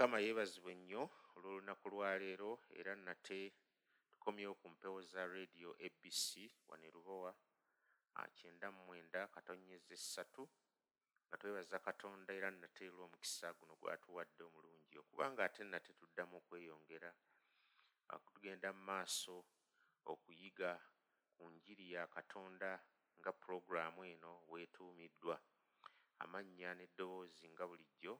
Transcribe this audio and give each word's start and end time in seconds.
mukama 0.00 0.24
yeebazibwe 0.24 0.72
nnyo 0.80 1.02
olw'olunaku 1.36 1.86
lwaleero 1.92 2.50
era 2.78 2.92
nate 3.06 3.40
tukomyewo 4.12 4.54
ku 4.60 4.66
mpewo 4.72 5.00
za 5.12 5.22
radio 5.36 5.68
abc 5.86 6.26
wane 6.68 6.88
lubowa 6.94 7.32
kyenda 8.36 8.66
mumwenda 8.76 9.20
katonyeza 9.34 9.92
essatu 9.98 10.42
nga 11.26 11.36
twebaza 11.40 11.76
katonda 11.88 12.30
era 12.38 12.48
nate 12.60 12.84
lw'omukisa 12.94 13.46
guno 13.58 13.74
gwatuwadde 13.80 14.42
omulungi 14.48 14.96
okubanga 15.02 15.40
ate 15.44 15.62
nate 15.72 15.90
tuddamu 16.00 16.34
okweyongera 16.40 17.10
tugenda 18.26 18.68
mu 18.76 18.82
maaso 18.90 19.36
okuyiga 20.12 20.70
ku 21.36 21.44
njiri 21.54 21.84
ya 21.94 22.02
katonda 22.16 22.70
nga 23.18 23.30
puroguramu 23.40 24.00
eno 24.12 24.32
weetuumiddwa. 24.50 25.36
Amannya 26.24 26.70
n'eddoboozi 26.74 27.44
nga 27.52 27.64
bulijjo 27.68 28.14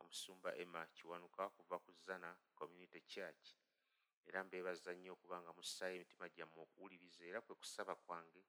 omusumba 0.00 0.50
emma 0.62 0.82
kiwanuka 0.96 1.42
kuva 1.56 1.76
ku 1.84 1.90
zana 2.04 2.30
community 2.58 3.00
church. 3.12 3.44
Era 4.28 4.38
mbeebaza 4.44 4.90
nnyo 4.94 5.10
okuba 5.16 5.36
nga 5.42 5.52
mussaayo 5.56 5.94
emitima 5.96 6.26
gyammwe 6.34 6.60
okuwuliriza 6.66 7.22
era 7.30 7.38
kwe 7.44 7.54
kusaba 7.60 7.94
kwange 8.04 8.42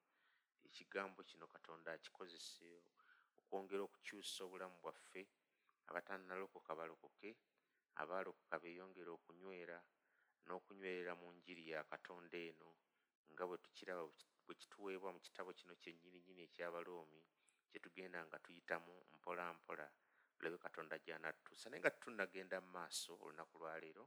ekigambo 0.68 1.20
kino 1.30 1.46
katonda 1.54 1.90
akikozese 1.92 2.70
okwongera 3.40 3.82
okukyusa 3.86 4.40
obulamu 4.46 4.78
bwaffe 4.84 5.22
abatannalokoka 5.90 6.72
balokoke 6.80 7.30
abaalokoka 8.02 8.56
beeyongere 8.62 9.12
okunywera 9.18 9.78
n'okunywerera 10.46 11.14
mu 11.22 11.28
njiri 11.38 11.64
ya 11.72 11.80
katonda 11.92 12.38
eno 12.50 12.70
nga 13.32 13.44
bwe 13.48 13.58
tukiraba 13.64 14.04
bwe 14.46 14.56
kituweebwa 14.60 15.10
mu 15.16 15.20
kitabo 15.26 15.50
kino 15.60 15.74
kyennyini 15.82 16.20
nnyini 16.20 16.42
ekyabaloomi 16.48 17.22
kyetugenda 17.70 18.20
nga 18.28 18.38
tuyitamu 18.44 18.94
mpola 19.16 19.46
mpola 19.58 19.88
tulabe 20.38 20.58
katonda 20.66 20.96
gyanatutuusa 21.06 21.70
naye 21.70 21.82
nga 21.82 21.94
tutunagenda 21.96 22.58
mu 22.64 22.70
maaso 22.78 23.12
olunaku 23.24 23.56
lwaleero 23.62 24.06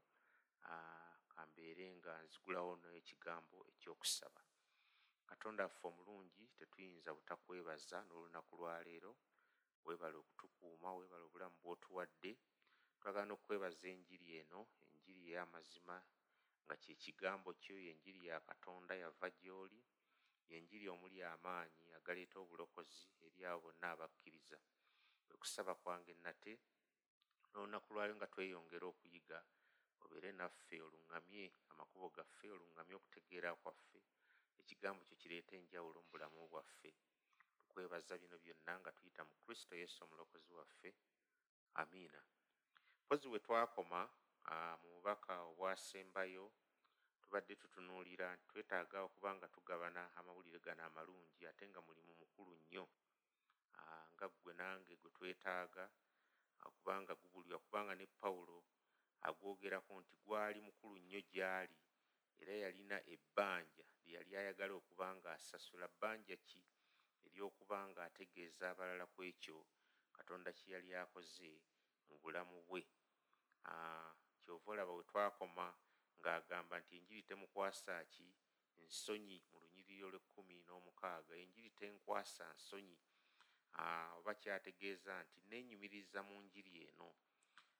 kambeere 1.32 1.86
nga 1.98 2.12
nzigulawo 2.24 2.72
n'ekigambo 2.80 3.58
ekyokusaba. 3.70 4.40
Katonda 5.30 5.62
affe 5.64 5.84
omulungi 5.90 6.44
tetuyinza 6.58 7.10
butakwebaza 7.16 7.98
n'olunaku 8.06 8.52
lwaleero 8.60 9.12
weebala 9.84 10.16
okutukuuma 10.22 10.88
weebala 10.96 11.24
obulamu 11.26 11.56
bw'otuwadde. 11.62 12.32
Twagala 13.00 13.26
n'okwebaza 13.28 13.86
enjiri 13.94 14.26
eno 14.40 14.60
enjiri 14.92 15.22
ey'amazima 15.30 15.96
nga 16.64 16.74
kyekigambo 16.82 17.50
kyo 17.62 17.76
yenjiri 17.86 18.20
ya 18.28 18.36
katonda 18.48 18.92
yava 19.02 19.28
gy'oli 19.40 19.80
yenjiri 20.52 20.86
omuli 20.94 21.18
amaanyi 21.32 21.86
agaleeta 21.98 22.36
obulokozi 22.44 23.02
eri 23.24 23.40
abo 23.48 23.58
bonna 23.64 23.86
abakkiriza 23.94 24.58
okusaba 25.34 25.72
kwange 25.82 26.12
nate 26.24 26.52
n'olunaku 27.50 27.88
lwayo 27.94 28.12
nga 28.16 28.30
tweyongera 28.32 28.86
okuyiga 28.92 29.38
obeere 30.02 30.30
naffe 30.40 30.76
oluŋŋamye 30.86 31.44
amakubo 31.72 32.06
gaffe 32.16 32.46
oluŋŋamye 32.56 32.94
okutegeera 32.96 33.50
kwaffe 33.62 34.00
ekigambo 34.60 35.02
kyo 35.08 35.16
kireeta 35.20 35.52
enjawulo 35.58 35.98
mu 36.04 36.10
bulamu 36.12 36.40
bwaffe. 36.52 36.90
Tukwebaza 37.62 38.14
bino 38.22 38.36
byonna 38.44 38.72
nga 38.80 38.90
tuyita 38.96 39.22
mu 39.28 39.34
kristo 39.42 39.72
yesu 39.82 39.98
omulokozi 40.04 40.50
waffe. 40.58 40.90
Amiina. 41.80 42.20
Mpozi 43.04 43.26
we 43.32 43.38
twakoma 43.46 44.00
mu 44.80 44.88
bubaka 44.94 45.34
obwasembayo 45.50 46.44
tubadde 47.22 47.54
tutunuulira 47.60 48.28
twetaaga 48.48 48.98
okuba 49.08 49.30
nga 49.36 49.48
tugabana 49.54 50.02
amawulire 50.18 50.58
gano 50.66 50.82
amalungi 50.88 51.42
ate 51.50 51.64
nga 51.70 51.80
mulimu 51.86 52.12
mukulu 52.20 52.52
nnyo 52.62 52.84
nga 54.20 54.28
ggwe 54.28 54.52
nange 54.60 54.92
gwe 55.00 55.10
twetaaga 55.16 55.84
kubanga 56.76 57.12
gubulira 57.20 57.56
kubanga 57.64 57.92
ne 57.96 58.06
pawulo 58.20 58.58
agwogerako 59.28 59.92
nti 60.02 60.16
gwali 60.24 60.58
mukulu 60.66 60.96
nnyo 61.00 61.20
gy'ali 61.32 61.78
era 62.40 62.54
yalina 62.64 62.96
ebbanja 63.14 63.84
lyeyali 64.04 64.32
ayagala 64.40 64.72
okuba 64.80 65.06
nga 65.16 65.28
asasula 65.38 65.86
bbanja 65.94 66.36
ki? 66.48 66.62
Eryokuba 67.26 67.78
nga 67.88 68.00
ategeeza 68.08 68.64
abalala 68.72 69.04
ku 69.14 69.20
ekyo 69.30 69.58
katonda 70.16 70.50
kye 70.58 70.68
yali 70.74 70.90
akoze 71.02 71.50
mu 72.08 72.14
bulamu 72.22 72.56
bwe. 72.68 72.82
Kyova 74.40 74.68
olaba 74.72 74.92
bwe 74.96 75.04
twakoma 75.10 75.66
ng'agamba 76.20 76.74
nti 76.80 76.92
enjiri 76.98 77.22
temukwasa 77.28 77.94
ki? 78.12 78.28
Ensonyi 78.82 79.36
mu 79.50 79.56
lunyiriro 79.62 80.06
lw'ekkumi 80.12 80.56
n'omukaaga 80.66 81.34
enjiri 81.42 81.70
tenkwasa 81.80 82.44
nsonyi 82.56 82.96
oba 84.18 84.32
kyategeeza 84.42 85.12
nti 85.24 85.38
neenyumiriza 85.50 86.18
mu 86.28 86.36
njiri 86.46 86.72
eno. 86.88 87.08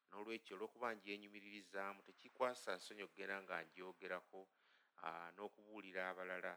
N'olwekyo 0.09 0.53
olw'okuba 0.57 0.89
njyenyumiririzaamu 0.97 2.01
tekikwasa 2.09 2.71
nsonyi 2.79 3.03
okugenda 3.05 3.37
nga 3.45 3.57
njyogerako 3.67 4.41
n'okubuulira 5.35 6.03
abalala. 6.11 6.55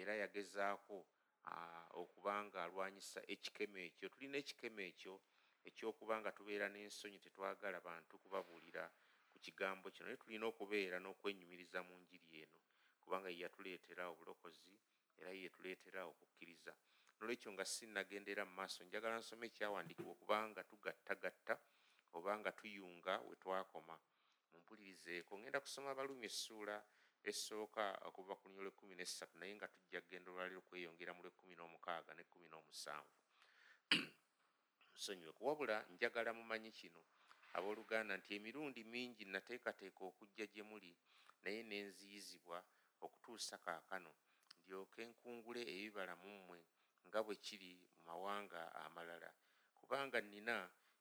Era 0.00 0.12
yagezaako 0.22 0.96
okuba 2.00 2.34
nga 2.46 2.58
alwanyisa 2.66 3.20
ekikemo 3.34 3.78
ekyo. 3.88 4.06
Tulina 4.12 4.36
ekikemo 4.42 4.80
ekyo 4.90 5.14
ekyokuba 5.68 6.14
nga 6.20 6.30
tubeera 6.36 6.66
n'ensonyi 6.70 7.18
tetwagala 7.24 7.78
bantu 7.88 8.12
kubabuulira 8.22 8.84
ku 9.30 9.36
kigambo 9.44 9.86
kino. 9.94 10.04
Naye 10.06 10.18
tulina 10.22 10.44
okubeera 10.52 10.96
n'okwenyumiriza 11.00 11.78
mu 11.88 11.94
njiri 12.02 12.28
eno 12.42 12.58
kubanga 13.02 13.28
yeyatuleetera 13.32 14.02
obulokozi 14.12 14.74
era 15.20 15.30
yeyetuleetera 15.36 16.00
okukkiriza 16.10 16.72
nolwekyo 17.18 17.50
nga 17.52 17.64
sinnagendera 17.72 18.42
mu 18.48 18.54
maaso 18.58 18.80
njagala 18.84 19.16
nsoma 19.20 19.44
ekyawandiikibwa 19.50 20.12
okubanga 20.14 20.60
tugattagatta 20.70 21.54
oba 22.16 22.32
nga 22.40 22.50
tuyunga 22.58 23.14
we 23.26 23.34
twakoma. 23.42 23.96
Mumpulirizeeko 24.50 25.32
ngenda 25.38 25.62
kusoma 25.64 25.98
balumi 25.98 26.26
essuula 26.30 26.76
esooka 27.30 27.84
okuva 28.08 28.34
ku 28.38 28.44
lunyo 28.48 28.62
lwekumi 28.66 28.94
nessatu 28.96 29.34
naye 29.38 29.52
nga 29.58 29.68
tujja 29.74 30.00
kgenda 30.02 30.28
olwaliro 30.30 30.60
okweyongera 30.62 31.12
mu 31.16 31.20
lwekumi 31.24 31.54
n'omukaaga 31.56 32.12
nekumi 32.14 32.46
n'omusanvu. 32.48 33.16
Nsonyiwe 34.96 35.32
kuwabula 35.38 35.76
njagala 35.92 36.30
mumanyi 36.38 36.70
kino 36.78 37.02
abooluganda 37.56 38.12
nti 38.16 38.30
emirundi 38.38 38.80
mingi 38.94 39.22
nateekateeka 39.24 40.00
okujja 40.10 40.44
gye 40.52 40.62
muli 40.70 40.92
naye 41.42 41.60
nenziyizibwa 41.70 42.58
okutuusa 43.04 43.56
kaakano 43.64 44.12
ndyoke 44.62 45.02
nkungule 45.10 45.62
ebibala 45.74 46.14
mu 46.22 46.30
mmwe 46.38 46.60
nga 47.06 47.20
bwe 47.24 47.34
kiri 47.44 47.72
mu 47.92 48.00
mawanga 48.06 48.62
amalala. 48.84 49.30
Kubanga 49.76 50.18
nina 50.20 50.56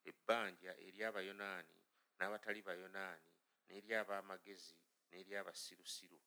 ebbanja 0.09 0.71
eri 0.85 0.99
abayonaani 1.09 1.75
n'abatali 2.17 2.61
bayonaani 2.67 3.31
n'eri 3.67 3.91
ab'amagezi 4.01 4.75
n'eri 5.09 5.31
abasirusiru 5.41 6.19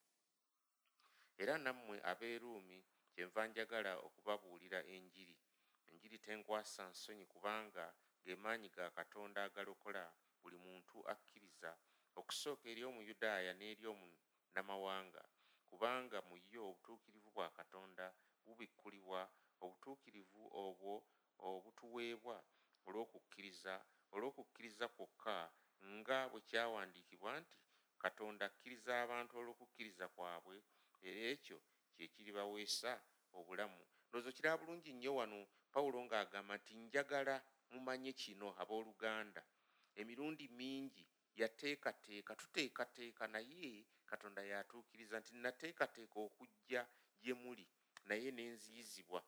era 1.42 1.54
nammwe 1.64 1.96
abeeruumi 2.10 2.78
kyenva 3.12 3.42
njagala 3.48 3.92
okubabuulira 4.06 4.80
enjiri. 4.94 5.36
Enjiri 5.90 6.18
tenkwasa 6.26 6.82
nsonyi 6.92 7.24
kubanga 7.32 7.84
g'emaanyi 8.24 8.68
ga 8.76 8.86
katonda 8.98 9.40
agalokola 9.48 10.04
buli 10.40 10.58
muntu 10.66 10.96
akkiriza 11.12 11.70
okusooka 12.18 12.64
eri 12.72 12.82
omuyudaaya 12.90 13.52
n'eri 13.56 13.84
omunamawanga 13.92 15.22
kubanga 15.68 16.18
mu 16.28 16.36
yo 16.52 16.62
obutuukirivu 16.70 17.30
bwa 17.36 17.48
katonda 17.58 18.06
bubikkulibwa 18.44 19.20
obutuukirivu 19.64 20.42
obwo 20.64 20.92
obutuweebwa 21.48 22.36
olw'okukkiriza 22.86 23.74
olw'okukkiriza 24.14 24.86
kwokka 24.96 25.36
nga 25.96 26.18
bwe 26.30 26.40
kyawandiikibwa 26.48 27.30
nti 27.40 27.58
katonda 28.02 28.44
akkiriza 28.48 28.92
abantu 29.04 29.32
olw'okukkiriza 29.40 30.06
kwabwe. 30.14 30.56
Era 31.08 31.20
ekyo 31.34 31.58
kyekiribaweesa 31.94 32.90
obulamu. 33.38 33.80
Ndowooza 34.08 34.30
kiraba 34.36 34.58
bulungi 34.60 34.90
nnyo 34.92 35.12
wano 35.18 35.38
pawulo 35.72 35.98
ng'agamba 36.06 36.54
nti 36.60 36.72
njagala 36.84 37.34
mumanye 37.72 38.12
kino 38.22 38.48
abooluganda. 38.62 39.42
Emirundi 40.00 40.44
mingi 40.60 41.04
yateekateeka 41.40 42.32
tuteekateeka 42.40 43.24
naye 43.34 43.70
katonda 44.10 44.42
yatuukiriza 44.52 45.16
nti 45.20 45.32
nateekateeka 45.44 46.16
okujja 46.26 46.80
gye 47.22 47.34
muli 47.42 47.66
naye 48.08 48.28
nenziyizibwa 48.36 49.20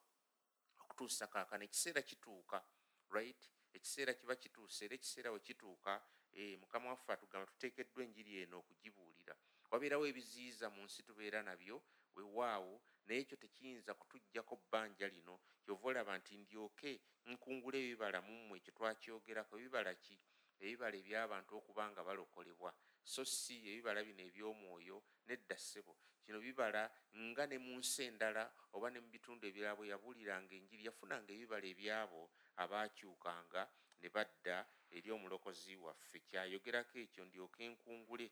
okutuusa 1.03 1.27
kaakano 1.27 1.65
ekiseera 1.65 2.03
kituuka 2.03 2.63
right? 3.11 3.51
Ekiseera 3.75 4.15
kiba 4.15 4.37
kituuse 4.37 4.85
era 4.85 4.95
ekiseera 4.95 5.33
we 5.33 5.41
kituuka 5.41 6.03
eh, 6.33 6.59
mukama 6.61 6.91
waffe 6.91 7.13
atugamba 7.13 7.47
tuteekeddwa 7.47 8.05
enjiri 8.05 8.33
eno 8.43 8.59
okugibuulira. 8.63 9.35
Wabeerawo 9.71 10.07
ebiziyiza 10.07 10.71
mu 10.71 10.83
nsi 10.87 11.03
tubeera 11.03 11.43
nabyo 11.43 11.83
wewaawo 12.15 12.75
naye 13.07 13.21
ekyo 13.21 13.37
tekiyinza 13.37 13.95
kutugjako 13.95 14.55
bbanja 14.63 15.09
lino. 15.15 15.41
Kyova 15.65 15.89
olaba 15.89 16.15
nti 16.19 16.39
ndyoke 16.39 16.93
nkungula 17.31 17.77
ebibala 17.83 18.19
mu 18.27 18.33
mmwe 18.39 18.57
ekyo 18.61 18.73
twakyogerako. 18.77 19.53
Ebibala 19.59 19.93
ki? 20.05 20.17
Ebibala 20.63 20.97
ebyabantu 21.03 21.51
okuba 21.59 21.85
nga 21.91 22.03
balokolebwa. 22.07 22.71
So 23.13 23.25
si 23.25 23.57
ebibala 23.71 24.01
bino 24.07 24.23
ebyomwoyo 24.29 24.97
nedda 25.27 25.59
ssebo 25.59 25.95
kino 26.25 26.39
bibala 26.41 26.83
nga 27.29 27.45
ne 27.47 27.57
mu 27.59 27.73
nsi 27.81 28.01
endala 28.09 28.43
oba 28.77 28.91
ne 28.91 28.99
mu 29.03 29.09
bitundu 29.15 29.43
ebirala 29.47 29.77
bwe 29.77 29.91
yabuuliranga 29.93 30.53
enjiri 30.59 30.83
yafunanga 30.89 31.31
ebibala 31.33 31.67
ebyabo 31.73 32.23
abaakyukanga 32.63 33.63
ne 34.01 34.09
badda 34.15 34.57
eri 34.97 35.09
omulokozi 35.17 35.75
waffe. 35.85 36.19
Kyayogerako 36.29 36.97
ekyo 37.05 37.23
ndyoka 37.27 37.61
enkungule 37.67 38.27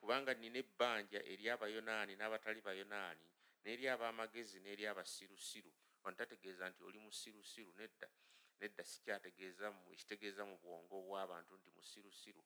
kubanga 0.00 0.32
nina 0.34 0.58
ebbanja 0.64 1.20
eri 1.32 1.44
abayonaani 1.54 2.12
n'abatali 2.16 2.60
bayonaani 2.66 3.26
n'eri 3.62 3.84
ab'amagezi 3.94 4.58
n'eri 4.60 4.84
abasirusiru 4.92 5.70
ontategeeza 6.06 6.64
nti 6.70 6.80
oli 6.86 6.98
musirusiru 7.06 7.72
nedda 7.80 8.08
nedda 8.60 8.82
sikyategeeza 8.90 9.66
ekitegeeza 9.94 10.42
mu 10.50 10.56
bwongo 10.62 10.96
bw'abantu 11.06 11.52
nti 11.58 11.68
musirusiru 11.76 12.42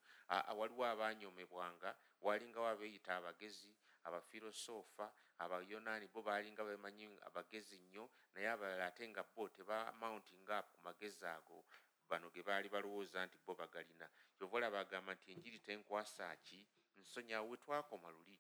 waliwo 0.59 0.85
abanyomebwanga 0.93 1.91
walingawo 2.25 2.67
abeeyita 2.73 3.13
abagezi 3.19 3.73
abafirosoofa 4.07 5.07
abayonaani 5.39 6.07
bo 6.13 6.21
balinga 6.23 6.65
bemanyi 6.65 7.07
abagezi 7.29 7.79
nnyo 7.79 8.05
naye 8.35 8.49
abalala 8.55 8.87
ate 8.87 9.05
nga 9.09 9.23
bo 9.35 9.49
tebamountinga 9.49 10.59
up 10.61 10.67
ku 10.73 10.79
magezi 10.87 11.25
ago 11.27 11.65
bano 12.09 12.27
ge 12.35 12.43
baali 12.43 12.69
balowooza 12.69 13.27
nti 13.27 13.39
bo 13.45 13.55
bagalina. 13.55 14.07
Kyova 14.35 14.57
olaba 14.57 14.81
agamba 14.81 15.15
nti 15.15 15.27
enjiri 15.33 15.59
tenkwasa 15.67 16.37
ki? 16.47 16.61
Nsonyi 17.01 17.33
awo 17.35 17.49
wetwakoma 17.51 18.11
luli. 18.11 18.39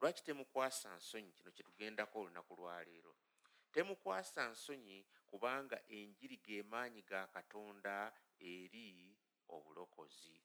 Lwaki 0.00 0.22
temukwasa 0.22 0.88
nsonyi? 0.96 1.32
Kino 1.32 1.50
kyetugendako 1.50 2.20
olunaku 2.20 2.52
lwaleero 2.56 3.14
temukwasa 3.72 4.48
nsonyi 4.50 5.06
kubanga 5.30 5.78
enjiri 5.88 6.36
gemaanyi 6.46 7.02
ga 7.02 7.26
katonda 7.26 8.12
eri 8.38 9.16
obulokozi. 9.48 10.36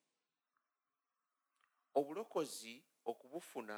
Obulokozi 2.00 2.84
okubufuna 3.12 3.78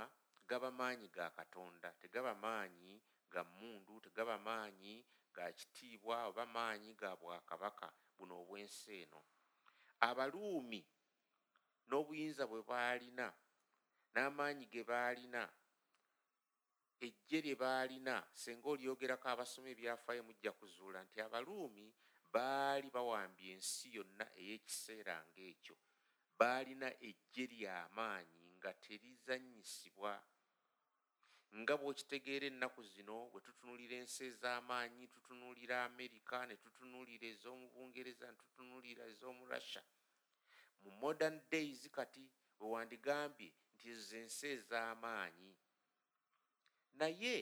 gaba 0.49 0.69
maanyi 0.79 1.07
ga 1.15 1.27
katonda 1.37 1.89
tegaba 2.01 2.33
maanyi 2.35 2.93
ga 3.33 3.41
mundu 3.59 3.93
tegaba 4.05 4.35
maanyi 4.47 5.05
ga 5.35 5.45
kitiibwa 5.57 6.15
oba 6.29 6.45
maanyi 6.55 6.91
ga 7.01 7.11
bwakabaka 7.21 7.87
buno 8.17 8.33
obwensi 8.41 8.91
eno. 9.03 9.21
Abaluumi 10.07 10.81
n'obuyinza 11.87 12.43
bwe 12.49 12.61
baalina 12.71 13.27
n'amaanyi 14.13 14.65
ge 14.73 14.83
baalina 14.91 15.41
ejje 17.05 17.37
lye 17.45 17.55
baalina 17.63 18.15
singa 18.41 18.67
olyogerako 18.73 19.27
abasoma 19.29 19.67
ebyafaayo 19.73 20.21
mujja 20.27 20.51
kuzuula 20.59 20.99
nti 21.05 21.17
abaluumi 21.25 21.85
baali 22.33 22.87
bawambye 22.95 23.49
ensi 23.55 23.87
yonna 23.95 24.25
ey'ekiseera 24.41 25.15
ng'ekyo. 25.29 25.75
Baalina 26.39 26.87
ejje 27.09 27.43
ly'amaanyi 27.53 28.36
nga 28.67 28.73
terizannyisibwa 28.83 30.13
nga 31.59 31.73
bw'okitegeera 31.79 32.45
ennaku 32.51 32.81
zino 32.93 33.17
bwe 33.31 33.39
tutunuulira 33.45 33.95
ensi 34.03 34.21
ez'amaanyi 34.29 35.03
tutunuulira 35.13 35.75
amerika 35.89 36.37
ne 36.45 36.55
tutunuulira 36.63 37.25
ez'omu 37.33 37.65
bungereza 37.73 38.25
ne 38.27 38.37
tutunuulira 38.41 39.03
ez'omu 39.11 39.43
russia 39.51 39.81
mu 40.83 40.91
modern 41.01 41.37
days 41.51 41.79
kati 41.97 42.23
bwe 42.57 42.67
wandigambye 42.73 43.49
nti 43.73 43.85
ezo 43.93 44.15
ensi 44.23 44.45
ez'amaanyi. 44.55 45.51
Naye 46.99 47.35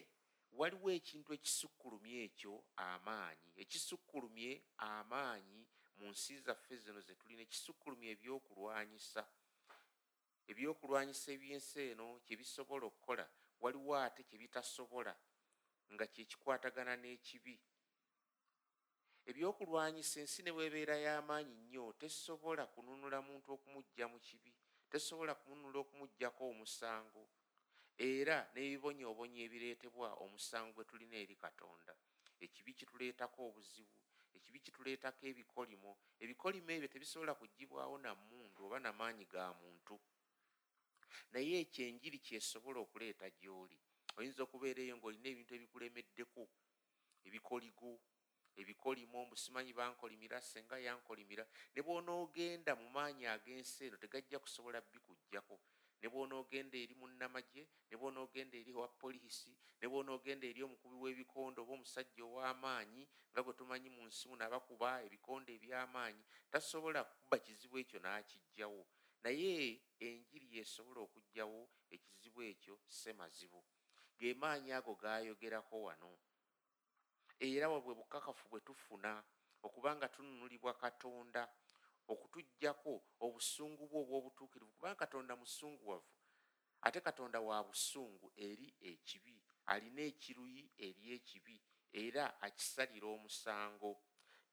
waliwo 0.59 0.89
ekintu 0.97 1.29
ekisukkulumye 1.37 2.17
ekyo 2.27 2.53
amaanyi. 2.89 3.49
Ekisukkulumye 3.61 4.51
amaanyi 4.77 5.59
mu 5.97 6.05
nsi 6.13 6.33
zaffe 6.45 6.75
zino 6.83 6.99
ze 7.07 7.13
tulina 7.19 7.41
ekisukkulumye 7.47 8.09
ebyokulwanyisa 8.15 9.21
ebyokulwanyisa 10.51 11.27
ebyensi 11.35 11.79
eno 11.91 12.05
kyebisobola 12.25 12.85
okukola 12.87 13.25
waliwo 13.61 13.93
ate 14.05 14.21
kyebitasobola 14.29 15.13
nga 15.93 16.05
kyekikwatagana 16.13 16.93
n'ekibi. 17.01 17.55
Ebyokulwanyisa 19.29 20.15
ensi 20.23 20.39
ne 20.43 20.51
weebeera 20.57 20.95
y'amaanyi 21.05 21.55
nnyo 21.61 21.85
tesobola 22.01 22.63
kununula 22.73 23.17
muntu 23.27 23.47
okumujja 23.55 24.05
mu 24.11 24.19
kibi 24.27 24.51
tesobola 24.91 25.33
kununula 25.41 25.77
okumugjako 25.83 26.41
omusango 26.51 27.23
era 28.09 28.37
n'ebibonyoobonyo 28.53 29.39
ebireetebwa 29.45 30.09
omusango 30.23 30.71
gwe 30.75 30.85
tulina 30.89 31.17
eri 31.23 31.35
katonda. 31.43 31.93
Ekibi 32.45 32.71
kituleetako 32.79 33.39
obuzibu 33.49 33.97
ekibi 34.35 34.59
kituleetako 34.65 35.21
ebikolimo 35.31 35.91
ebikolimo 36.23 36.69
ebyo 36.75 36.89
tebisobola 36.93 37.33
kugibwawo 37.39 37.95
namundu 38.03 38.59
oba 38.65 38.77
namaanyi 38.83 39.25
ga 39.33 39.45
muntu 39.61 39.95
naye 41.33 41.55
ekyenjiri 41.63 42.17
kyesobola 42.25 42.79
okuleeta 42.85 43.27
gy'oli. 43.39 43.77
Oyinza 44.17 44.41
okubeera 44.43 44.81
eyo 44.85 44.95
ng'olina 44.97 45.27
ebintu 45.33 45.51
ebikulemeddeko. 45.57 46.43
Ebikoligo 47.27 47.91
ebikolimo 48.61 49.17
mbusimanyi 49.27 49.71
bankolimira 49.79 50.37
senga 50.49 50.77
yankolimira. 50.85 51.43
Ne 51.73 51.81
bw'onoogenda 51.85 52.71
mu 52.81 52.87
maanyi 52.95 53.25
ag'ensi 53.35 53.79
eno 53.87 53.97
tegajja 54.03 54.37
kusobola 54.43 54.79
bikugjako 54.91 55.55
ne 56.05 56.09
bwonoogenda 56.09 56.77
eri 56.77 56.93
munnamagye 57.01 57.63
ne 57.89 57.95
bwonoogenda 57.97 58.55
eri 58.61 58.71
owa 58.77 58.87
poliisi 59.01 59.51
ne 59.79 59.87
bwonoogenda 59.89 60.45
eri 60.47 60.61
omukubi 60.67 60.97
w'ebikondo 61.03 61.57
oba 61.61 61.73
omusajja 61.77 62.23
ow'amaanyi 62.29 63.03
nga 63.31 63.41
gwe 63.43 63.53
tumanyi 63.59 63.89
mu 63.95 64.01
nsi 64.09 64.23
muno 64.29 64.43
abakuba 64.45 64.89
ebikondo 65.07 65.49
eby'amaanyi 65.57 66.23
tasobola 66.51 66.99
kuba 67.21 67.37
kizibu 67.45 67.75
ekyo 67.83 67.99
n'akijjawo 68.01 68.83
naye 69.25 69.81
enjiri 70.07 70.47
yesobola 70.57 70.99
okugjawo 71.05 71.59
ekizibu 71.95 72.39
ekyo 72.51 72.75
semazibu. 72.99 73.59
Ge 74.19 74.29
maanyi 74.41 74.71
ago 74.77 74.93
gaayogerako 75.01 75.75
wano. 75.87 76.11
Era 77.39 77.65
wabwe 77.73 77.93
bukakafu 77.99 78.45
bwe 78.49 78.59
tufuna 78.67 79.11
okubanga 79.65 80.07
tununulibwa 80.13 80.73
katonda 80.83 81.41
okutuggyako 82.11 82.93
obusungu 83.25 83.83
bwe 83.89 83.99
obw'obutuukirivu 84.03 84.71
kubanga 84.77 85.01
katonda 85.03 85.33
musunguwavu 85.41 86.11
ate 86.85 86.99
katonda 87.07 87.39
wa 87.47 87.57
busungu 87.67 88.27
eri 88.47 88.67
ekibi 88.91 89.35
alina 89.65 90.01
ekiruyi 90.11 90.63
eri 90.85 91.03
ekibi 91.17 91.55
era 92.03 92.23
akisalira 92.45 93.07
omusango. 93.15 93.91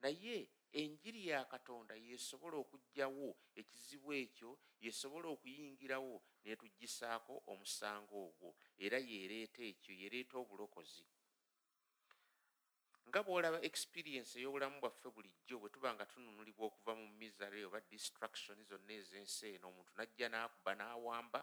Naye 0.02 0.36
enjiri 0.80 1.28
ya 1.28 1.44
katonda 1.52 1.94
yesobola 1.94 2.56
okuggyawo 2.62 3.28
ekizibu 3.60 4.08
ekyo 4.22 4.50
yesobola 4.84 5.26
okuyingirawo 5.34 6.14
netugisaako 6.44 7.34
omusango 7.52 8.16
ogwo 8.26 8.50
era 8.84 8.98
yeereeta 9.08 9.62
ekyo 9.72 9.92
yeereeta 10.00 10.34
obulokozi. 10.42 11.04
Nga 13.08 13.20
bwolaba 13.26 13.58
experiensi 13.68 14.34
ey'obulamu 14.40 14.76
bwaffe 14.80 15.08
bulijjo 15.14 15.56
bwe 15.60 15.68
tuba 15.74 15.90
nga 15.94 16.08
tununulibwa 16.10 16.64
okuva 16.70 16.92
mu 17.00 17.06
misare 17.20 17.60
oba 17.68 17.80
distraction 17.92 18.58
zonna 18.68 18.92
ez'ensi 19.00 19.44
eno 19.54 19.66
omuntu 19.68 19.92
najja 19.98 20.26
n'akuba 20.30 20.72
n'awamba 20.78 21.40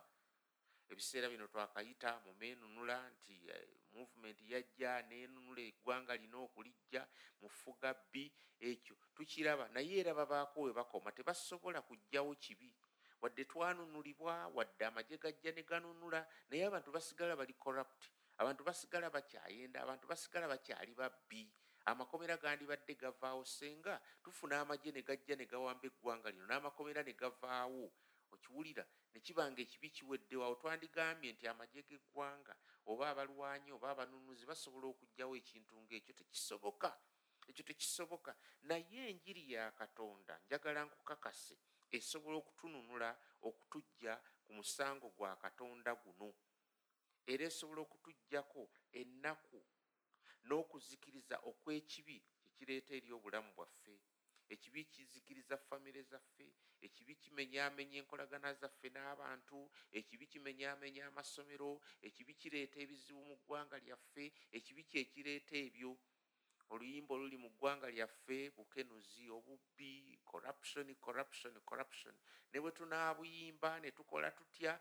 ebiseera 0.91 1.29
bino 1.29 1.45
twakayita 1.53 2.11
mu 2.25 2.31
meenunula 2.39 2.97
nti 3.13 3.35
eh, 3.53 3.69
movement 3.93 4.39
yajja 4.51 4.91
neenunula 5.09 5.61
eggwanga 5.69 6.13
lina 6.21 6.37
okulijja 6.45 7.01
mufuga 7.41 7.89
bbi 7.93 8.25
ekyo 8.69 8.95
tukiraba 9.29 9.69
naye 9.69 9.99
era 9.99 10.13
babaako 10.13 10.61
we 10.61 10.73
bakoma 10.73 11.11
tebasobola 11.11 11.81
kugjawo 11.81 12.33
kibi. 12.35 12.73
Wadde 13.21 13.45
twanunulibwa 13.45 14.47
wadde 14.55 14.85
amagye 14.85 15.17
gajja 15.17 15.51
ne 15.51 15.61
ganunula 15.63 16.25
naye 16.49 16.65
abantu 16.65 16.91
basigala 16.91 17.35
bali 17.35 17.53
corrupt. 17.53 18.09
Abantu 18.37 18.63
basigala 18.63 19.09
bakyayenda 19.09 19.81
abantu 19.83 20.07
basigala 20.07 20.47
bakyali 20.47 20.93
babbi. 20.95 21.45
Amakomera 21.85 22.37
gandibadde 22.37 22.95
gavaawo 22.95 23.45
senga 23.45 24.01
tufuna 24.23 24.61
amagye 24.61 24.91
ne 24.91 25.01
gajja 25.03 25.35
ne 25.35 25.45
gawamba 25.45 25.85
eggwanga 25.85 26.31
lino 26.31 26.45
n'amakomera 26.47 27.03
ne 27.03 27.13
gavaawo. 27.13 27.91
Okiwulira 28.33 28.85
ne 29.13 29.19
kibanga 29.21 29.61
ekibi 29.61 29.89
kiweddewawo 29.89 30.55
twandigambye 30.55 31.33
nti 31.33 31.45
amagye 31.47 31.85
g'eggwanga 31.85 32.55
oba 32.85 33.09
abalwanyi 33.13 33.69
oba 33.77 33.93
abanunuzi 33.93 34.45
basobola 34.49 34.89
okuggyawo 34.89 35.37
ekintu 35.37 35.77
ngaekyo 35.85 36.13
tekisoboka 36.17 36.89
ekyo 37.49 37.63
tekisoboka. 37.69 38.31
Naye 38.69 39.01
enjiri 39.11 39.43
ya 39.53 39.71
katonda 39.79 40.33
njagala 40.45 40.81
nkukakase 40.85 41.55
esobola 41.97 42.35
okutununula 42.41 43.09
okutujja 43.47 44.13
ku 44.45 44.51
musango 44.57 45.07
gwa 45.17 45.31
katonda 45.43 45.91
guno. 46.01 46.29
Era 47.31 47.43
esobola 47.49 47.81
okutuggyako 47.85 48.61
ennaku 48.99 49.59
n'okuzikiriza 50.47 51.35
okw'ekibi 51.49 52.17
kyekireeta 52.41 52.91
eri 52.97 53.09
obulamu 53.17 53.51
bwaffe. 53.57 53.95
Ekibi 54.53 54.81
kizikiriza 54.93 55.55
famire 55.67 56.01
zaffe 56.11 56.47
ekibi 56.81 57.13
kimenyaamenya 57.21 57.97
enkolagana 58.01 58.49
zaffe 58.61 58.87
n'abantu 58.95 59.59
ekibi 59.99 60.25
kimenyaamenya 60.31 61.03
amasomero 61.09 61.71
ekibi 62.07 62.33
kireeta 62.41 62.77
ebizibu 62.85 63.21
mu 63.29 63.35
ggwanga 63.41 63.77
lyaffe 63.85 64.25
ekibi 64.57 64.83
kyekireeta 64.89 65.55
ebyo 65.67 65.91
oluyimba 66.69 67.13
oluli 67.15 67.37
mu 67.37 67.49
ggwanga 67.51 67.87
lyaffe 67.95 68.51
bukenuzi 68.55 69.29
obubbi 69.37 70.19
corruption 70.25 70.87
corruption 71.05 71.53
corruption. 71.69 72.15
Ne 72.51 72.59
bwe 72.61 72.71
tunaabuyimba 72.71 73.79
ne 73.79 73.91
tukola 73.91 74.31
tutya? 74.31 74.79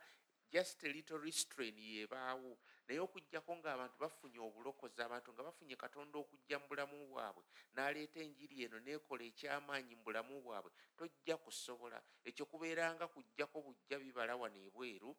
Just 0.50 0.82
a 0.84 0.88
little 0.88 1.18
restrain 1.18 1.76
yebaawo 1.76 2.56
naye 2.86 3.00
okugjako 3.00 3.52
ng'abantu 3.60 3.96
bafunye 4.00 4.40
obulokozi 4.40 5.00
abantu 5.04 5.28
nga 5.32 5.42
bafunye 5.48 5.76
katonda 5.76 6.16
okujja 6.18 6.56
mu 6.60 6.66
bulamu 6.70 6.96
bwabwe 7.12 7.44
n'aleeta 7.74 8.18
enjiri 8.24 8.64
eno 8.64 8.78
n'ekola 8.80 9.24
ekyamaanyi 9.30 9.92
mu 9.98 10.02
bulamu 10.08 10.40
bwabwe 10.44 10.70
tojja 10.96 11.36
kusobola. 11.44 12.00
Ekyo 12.28 12.44
kubeeranga 12.50 13.04
kujjako 13.12 13.56
bujja 13.66 13.96
bibala 14.00 14.40
wano 14.40 14.58
ebweru 14.68 15.10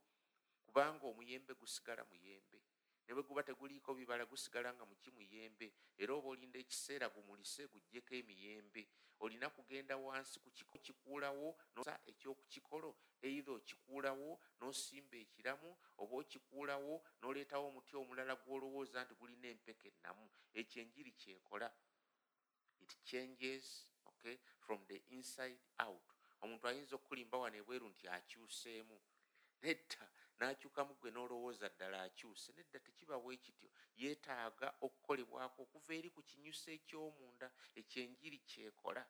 kubanga 0.66 1.06
omuyembe 1.06 1.54
gusigala 1.62 2.02
muyembe 2.10 2.59
ne 3.10 3.16
bwe 3.16 3.24
guba 3.24 3.44
teguliiko 3.44 3.94
bibala 3.98 4.26
gusigala 4.26 4.70
nga 4.74 4.86
muki 4.86 5.10
muyembe 5.10 5.74
era 5.98 6.14
oba 6.14 6.30
olinda 6.30 6.60
ekiseera 6.62 7.10
gumulise 7.10 7.66
gujjeko 7.68 8.14
emiyembe. 8.22 8.86
Olina 9.20 9.50
kugenda 9.50 9.98
wansi 9.98 10.40
kukikuulawo 10.72 11.58
nosa 11.76 12.00
ekyokukikolo 12.06 12.90
eitha 13.26 13.52
okikuulawo 13.58 14.30
n'osimba 14.60 15.18
ekiramu 15.26 15.70
oba 15.98 16.16
okikuulawo 16.22 16.94
n'oleetawo 17.20 17.66
omuti 17.68 17.94
omulala 17.98 18.34
gw'olowooza 18.42 19.02
nti 19.04 19.14
gulina 19.20 19.48
empeka 19.54 19.86
ennamu. 19.90 20.26
Ekyo 20.60 20.78
enjiri 20.84 21.12
kyekola. 21.22 21.68
It 22.84 22.92
changes 23.10 23.90
okay 24.06 24.38
from 24.62 24.86
the 24.86 25.02
inside 25.10 25.60
out. 25.82 26.08
Omuntu 26.42 26.68
ayinza 26.68 26.96
okulimba 26.96 27.42
wano 27.42 27.58
ebweru 27.58 27.90
nti 27.90 28.06
akyuseemu. 28.08 28.98
Nedda 29.62 30.06
n'akyukamu 30.40 30.94
gwe 31.00 31.10
n'olowooza 31.12 31.68
ddala 31.70 31.98
akyuse 32.08 32.50
nedda 32.56 32.80
tekiba 32.86 33.16
bwe 33.24 33.36
kityo. 33.44 33.70
Yeetaaga 34.02 34.68
okukolebwako 34.86 35.58
okuva 35.66 35.92
eri 36.00 36.10
ku 36.16 36.22
kinyusa 36.30 36.70
eky'omunda 36.78 37.48
ekyenjiri 37.80 38.40
kyekola 38.50 39.04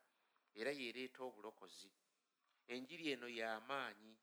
era 0.59 0.71
yeereeta 0.79 1.21
obulokozi. 1.29 1.89
Enjiri 2.74 3.05
eno 3.13 3.27
y'amaanyi 3.39 4.13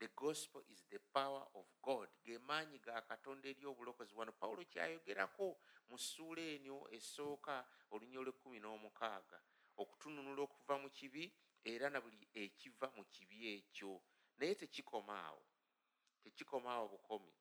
the 0.00 0.08
gospel 0.22 0.62
is 0.68 0.82
the 0.90 0.98
power 1.14 1.44
of 1.54 1.66
god. 1.86 2.08
Gemaanyi 2.26 2.78
ga 2.84 3.00
katonda 3.10 3.46
eri 3.48 3.64
obulokozi. 3.72 4.12
Wano 4.18 4.32
pawulo 4.40 4.62
kyayogerako 4.72 5.46
mu 5.88 5.96
ssuula 5.98 6.42
enyo 6.54 6.76
esooka 6.96 7.54
olunya 7.92 8.18
olw'ekkumi 8.20 8.58
n'omukaaga 8.60 9.38
okutununula 9.82 10.40
okuva 10.42 10.74
mu 10.82 10.88
kibi 10.90 11.24
era 11.72 11.86
na 11.90 12.00
buli 12.00 12.18
ekiva 12.34 12.86
mu 12.96 13.04
kibi 13.14 13.38
ekyo. 13.54 13.92
Naye 14.38 14.54
tekikoma 14.60 15.14
awo 15.28 15.42
tekikoma 16.26 16.74
awo 16.74 16.86
bukomi. 16.98 17.32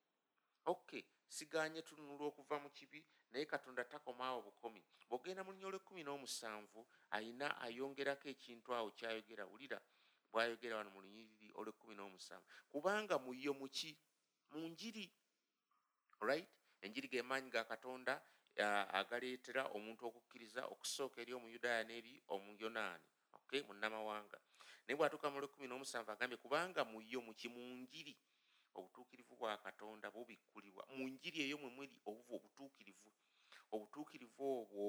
Okay 0.65 1.03
siganye 1.27 1.81
tununula 1.81 2.25
okuva 2.25 2.59
mu 2.59 2.69
kibi 2.69 3.05
naye 3.31 3.45
katonda 3.45 3.83
takoma 3.83 4.25
awo 4.29 4.41
bukomi. 4.41 4.81
Bw'ogenda 5.09 5.43
mu 5.43 5.51
lunya 5.51 5.67
olw'ekkumi 5.67 6.01
n'omusanvu 6.03 6.79
ayina 7.15 7.47
ayongerako 7.65 8.29
ekintu 8.33 8.69
awo 8.77 8.89
kyayogera 8.97 9.45
wulira 9.49 9.79
bwayogera 10.31 10.77
wano 10.77 10.89
mu 10.95 11.01
lunyiriri 11.01 11.49
olw'ekkumi 11.59 11.93
n'omusanvu. 11.95 12.45
Kubanga 12.71 13.15
muyo 13.25 13.53
muki 13.53 13.91
mu 14.51 14.61
njiri 14.69 15.05
right 16.21 16.49
enjiri 16.81 17.07
gemaanyi 17.07 17.49
ga 17.49 17.63
katonda 17.65 18.13
agaleetera 18.99 19.67
omuntu 19.75 20.01
okukkiriza 20.09 20.61
okusooka 20.73 21.21
eri 21.21 21.33
omuyudaaya 21.33 21.83
n'eri 21.83 22.13
omuyonaani 22.33 23.05
okay 23.37 23.61
munnamawanga. 23.67 24.39
Naye 24.85 24.95
bwatuuka 24.97 25.27
mu 25.29 25.37
lwekumi 25.41 25.67
n'omusanvu 25.67 26.09
agambye 26.11 26.37
kubanga 26.37 26.81
muyo 26.85 27.19
muki 27.27 27.47
mu 27.49 27.61
njiri 27.81 28.13
obutuukirivu 28.77 29.33
bwa 29.39 29.53
katonda 29.65 30.07
bubikkulibwa 30.15 30.83
mu 30.95 31.03
njiri 31.13 31.37
eyo 31.45 31.55
mwe 31.61 31.69
muli 31.75 31.95
obuva 32.09 32.33
obutuukirivu 32.37 33.09
obutuukirivu 33.73 34.43
obwo 34.59 34.85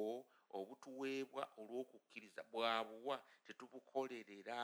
obutuweebwa 0.59 1.43
olw'okukkiriza 1.61 2.43
bwabuwa 2.53 3.17
tetubukolerera 3.47 4.61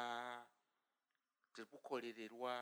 tebukolererwa 1.55 2.53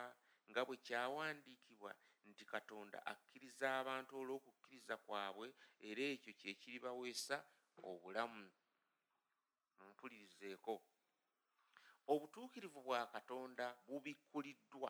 nga 0.49 0.61
bwe 0.67 0.77
kyawandiikibwa 0.85 1.91
nti 2.29 2.43
katonda 2.53 2.97
akkiriza 3.11 3.67
abantu 3.81 4.11
olw'okukkiriza 4.21 4.95
kwabwe 5.05 5.47
era 5.87 6.03
ekyo 6.13 6.31
kyekiribaweesa 6.39 7.37
obulamu. 7.89 8.43
Mpulirizeeko 9.89 10.73
obutuukirivu 12.13 12.79
bwa 12.85 13.01
katonda 13.13 13.65
bubikkuliddwa 13.87 14.89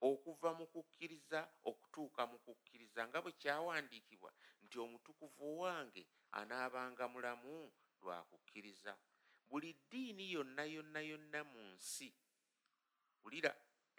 okuva 0.00 0.50
mu 0.58 0.66
kukkiriza 0.72 1.40
okutuuka 1.70 2.22
mu 2.30 2.38
kukkiriza 2.44 3.00
nga 3.08 3.18
bwe 3.22 3.32
kyawandiikibwa 3.40 4.30
nti 4.64 4.76
omutukuvu 4.84 5.46
wange 5.62 6.02
anaabanga 6.38 7.04
mulamu 7.14 7.72
lwa 8.00 8.18
kukkiriza. 8.30 8.92
Buli 9.48 9.72
ddiini 9.72 10.24
yonna 10.34 10.64
yonna 10.74 11.00
yonna 11.10 11.40
mu 11.52 11.60
nsi 11.74 12.08
wulira 13.22 13.52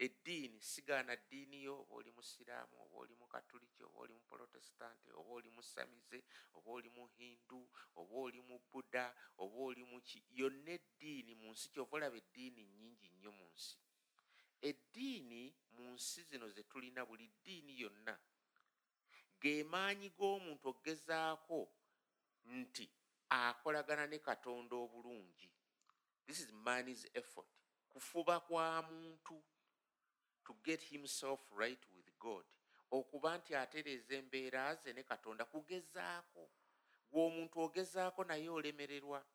eddiini 0.05 0.61
sigaana 0.61 1.13
ddiini 1.15 1.63
yo 1.67 1.75
oba 1.81 1.93
oli 1.99 2.11
musiraamu 2.17 2.75
oba 2.83 2.95
oli 3.03 3.13
mukatuliki 3.21 3.83
oba 3.83 3.99
oli 4.03 4.13
muprotestante 4.19 5.09
oba 5.19 5.31
oli 5.37 5.49
musamize 5.57 6.19
oba 6.57 6.69
oli 6.77 6.89
muhindu 6.97 7.61
oba 7.99 8.15
oli 8.25 8.39
mu 8.49 8.57
buda 8.71 9.05
oba 9.43 9.57
oli 9.67 9.83
muki 9.91 10.19
yonna 10.39 10.71
eddiini 10.77 11.33
mu 11.41 11.47
nsi 11.53 11.65
kyova 11.73 11.95
olaba 11.97 12.17
eddiini 12.21 12.61
nnyingi 12.65 13.07
nnyo 13.09 13.31
mu 13.37 13.45
nsi 13.55 13.75
eddiini 14.61 15.53
mu 15.75 15.83
nsi 15.93 16.23
zino 16.23 16.49
ze 16.49 16.63
tulina 16.63 17.05
buli 17.05 17.27
ddiini 17.27 17.79
yonna 17.81 18.19
ge 19.41 19.63
maanyi 19.63 20.09
g'omuntu 20.17 20.69
ogezaako 20.69 21.59
nti 22.45 22.85
akolagana 23.29 24.07
ne 24.07 24.19
katonda 24.19 24.75
obulungi. 24.75 25.49
This 26.25 26.39
is 26.39 26.51
man's 26.51 27.07
effort. 27.13 27.47
Kufuba 27.89 28.39
kwa 28.39 28.81
muntu 28.81 29.43
to 30.45 30.53
get 30.63 30.81
himself 30.81 31.39
right 31.57 31.85
with 31.95 32.09
god. 32.19 32.45
Okuba 32.91 33.37
nti 33.37 33.55
atereeza 33.55 34.15
embeera 34.15 34.75
ze 34.75 34.93
ne 34.93 35.03
katonda 35.03 35.45
kugezaako. 35.45 36.49
Gweomuntu 37.11 37.59
ogezaako 37.59 38.23
naye 38.23 38.49
olemererwa 38.49 39.25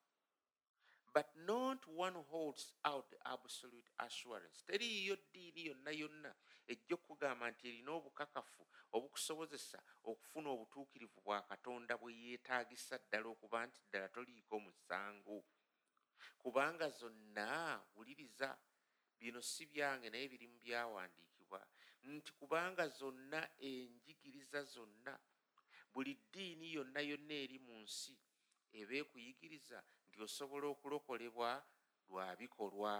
but 1.14 1.26
not 1.46 1.78
one 1.86 2.16
holds 2.28 2.74
out 2.84 3.06
the 3.10 3.18
absolute 3.24 3.88
assurance. 3.98 4.64
Teriiyo 4.66 5.16
ddiini 5.16 5.66
yonna 5.66 5.90
yonna 5.90 6.34
ejja 6.66 6.94
okugamba 6.94 7.50
nti 7.50 7.68
erina 7.68 7.90
obukakafu 7.92 8.66
obukusobozesa 8.92 9.78
okufuna 10.10 10.48
obutuukirivu 10.54 11.20
bwa 11.24 11.42
katonda 11.42 11.94
bwe 12.00 12.12
yeetaagisa 12.22 12.98
ddala 12.98 13.28
okuba 13.28 13.66
nti 13.66 13.80
ddala 13.88 14.08
toliiko 14.08 14.60
musango. 14.60 15.44
Kubanga 16.42 16.90
zonna 16.90 17.80
wuliriza 17.94 18.48
bino 19.18 19.40
si 19.42 19.66
byange 19.66 20.10
naye 20.10 20.28
birimu 20.28 20.58
byawandiikibwa 20.64 21.60
nti 22.02 22.30
kubanga 22.38 22.88
zonna 22.88 23.40
enjigiriza 23.58 24.60
zonna 24.64 25.14
buli 25.92 26.14
ddiini 26.14 26.74
yonna 26.76 27.00
yonna 27.00 27.34
eri 27.44 27.58
mu 27.58 27.74
nsi 27.84 28.14
eba 28.80 28.94
ekuyigiriza 29.02 29.78
nti 30.08 30.18
osobola 30.26 30.66
okulokolebwa 30.74 31.50
lwa 32.08 32.26
bikolwa. 32.38 32.94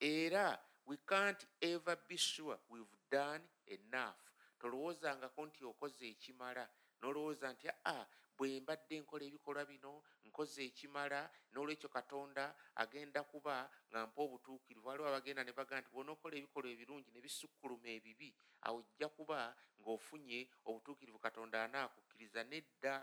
Era 0.00 0.46
we 0.86 0.96
can't 1.10 1.42
ever 1.60 1.96
be 2.08 2.16
sure 2.16 2.58
we've 2.70 2.96
done 3.10 3.44
enough. 3.66 4.22
Tolowoozangako 4.58 5.46
nti 5.46 5.60
okoze 5.64 6.04
ekimala 6.12 6.64
nolowooza 7.00 7.52
nti 7.52 7.66
aa 7.84 8.06
bwe 8.36 8.60
mbadde 8.60 8.96
nkola 9.00 9.24
ebikolwa 9.28 9.62
bino 9.70 9.92
nkoze 10.26 10.60
ekimala 10.70 11.20
n'olwekyo 11.52 11.88
katonda 11.96 12.44
agenda 12.82 13.20
kuba 13.30 13.56
nga 13.90 14.00
mpa 14.06 14.20
obutuukirivu. 14.26 14.88
Waliwo 14.88 15.08
abagenda 15.08 15.44
ne 15.44 15.52
baga 15.58 15.80
nti 15.80 15.90
bwonookola 15.94 16.34
ebikolwa 16.36 16.70
ebirungi 16.74 17.10
ne 17.12 17.20
bisukkuluma 17.24 17.88
ebibi 17.98 18.28
awo 18.66 18.78
ojja 18.80 19.08
kuba 19.16 19.38
ng'ofunye 19.80 20.38
obutuukirivu 20.68 21.18
katonda 21.26 21.56
anaakukkiriza 21.64 22.40
nedda 22.50 22.94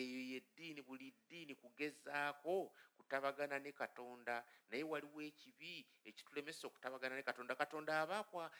eyo 0.00 0.20
yeddiini 0.32 0.82
buli 0.82 1.10
ddiini 1.10 1.54
kugezaako 1.54 2.72
kutabagana 2.96 3.58
ne 3.58 3.72
katonda. 3.72 4.44
Naye 4.70 4.84
waliwo 4.84 5.20
ekibi 5.22 5.86
ekitulemesa 6.04 6.66
okutabagana 6.66 7.16
ne 7.16 7.22
katonda. 7.22 7.54
Katonda 7.54 7.92
abaakwa 8.02 8.50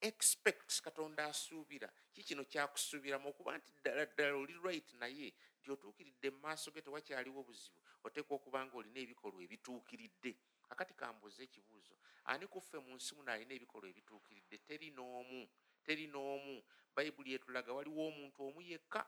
expects 0.00 0.80
katonda 0.80 1.26
asuubira. 1.26 1.88
Ki 2.12 2.22
kino 2.22 2.44
kyakusuubiramu? 2.44 3.28
Okuba 3.28 3.58
nti 3.58 3.72
ddala 3.80 4.06
ddala 4.06 4.34
oli 4.34 4.54
right 4.64 4.88
naye 4.94 5.34
nti 5.60 5.70
otuukiridde 5.70 6.30
mu 6.30 6.38
maaso 6.38 6.70
ge 6.70 6.80
tewakyaliwo 6.82 7.42
buzibu 7.42 7.80
oteekwa 8.04 8.36
okuba 8.36 8.64
nga 8.64 8.76
olina 8.76 9.00
ebikolwa 9.00 9.42
ebituukiridde. 9.44 10.32
Akati 10.72 10.94
kambuuza 10.94 11.42
ekibuuzo 11.42 11.94
ani 12.24 12.46
kuffe 12.46 12.78
mu 12.78 12.94
nsi 12.96 13.14
muno 13.14 13.32
alina 13.32 13.52
ebikolwa 13.54 13.88
ebituukiridde? 13.90 14.56
Teri 14.68 14.88
n'omu 14.90 15.48
teri 15.84 16.06
n'omu. 16.06 16.62
Bayibuli 16.94 17.34
etulaga 17.34 17.72
waliwo 17.72 18.08
omuntu 18.08 18.38
omu 18.48 18.60
yekka 18.62 19.00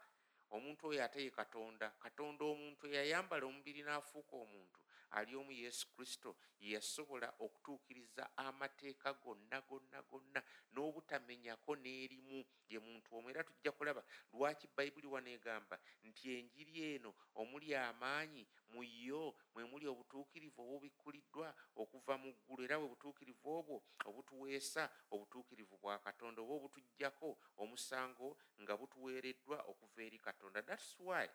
omuntu 0.57 0.83
oyo 0.91 1.01
ate 1.07 1.19
ye 1.25 1.31
katonda 1.31 1.87
katonda 2.05 2.43
omuntu 2.53 2.83
eyayambala 2.91 3.45
omubiri 3.51 3.81
n'afuuka 3.85 4.35
omuntu 4.45 4.79
ali 5.13 5.37
omu 5.37 5.53
yesu 5.53 5.87
kristo 5.95 6.37
yeyasobola 6.61 7.29
okutuukiriza 7.45 8.25
amateeka 8.37 9.13
gonna 9.23 9.61
gonna 9.69 10.01
gonna. 10.11 10.41
N'obutamenyako 10.73 11.77
n'erimu. 11.83 12.45
Ye 12.73 12.79
muntu 12.79 13.09
omwo 13.17 13.29
era 13.31 13.45
tujja 13.45 13.73
kulaba 13.73 14.03
lwaki 14.33 14.67
bayibuli 14.77 15.07
waneegamba 15.07 15.77
nti 16.09 16.23
enjiri 16.37 16.75
eno 16.95 17.11
omuli 17.41 17.75
amaanyi 17.75 18.43
mu 18.73 18.81
yo 18.83 19.37
mwe 19.55 19.63
muli 19.71 19.87
obutuukirivu 19.93 20.59
obubikkuliddwa 20.63 21.49
okuva 21.77 22.15
mu 22.23 22.31
ggulu 22.33 22.61
era 22.65 22.77
bwe 22.81 22.89
butuukirivu 22.93 23.47
obwo 23.59 23.77
obutuweesa 24.09 24.83
obutuukirivu 25.13 25.77
bwa 25.83 25.99
katonda 26.07 26.39
oba 26.43 26.55
obutuggyako 26.59 27.29
omusango 27.63 28.29
nga 28.63 28.73
butuweereddwa 28.81 29.57
okuva 29.71 30.01
eri 30.07 30.19
katonda. 30.27 30.63
Thats 30.69 30.97
why 31.07 31.29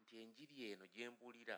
nti 0.00 0.14
enjiri 0.22 0.56
eno 0.70 0.84
gyembuulira 0.94 1.56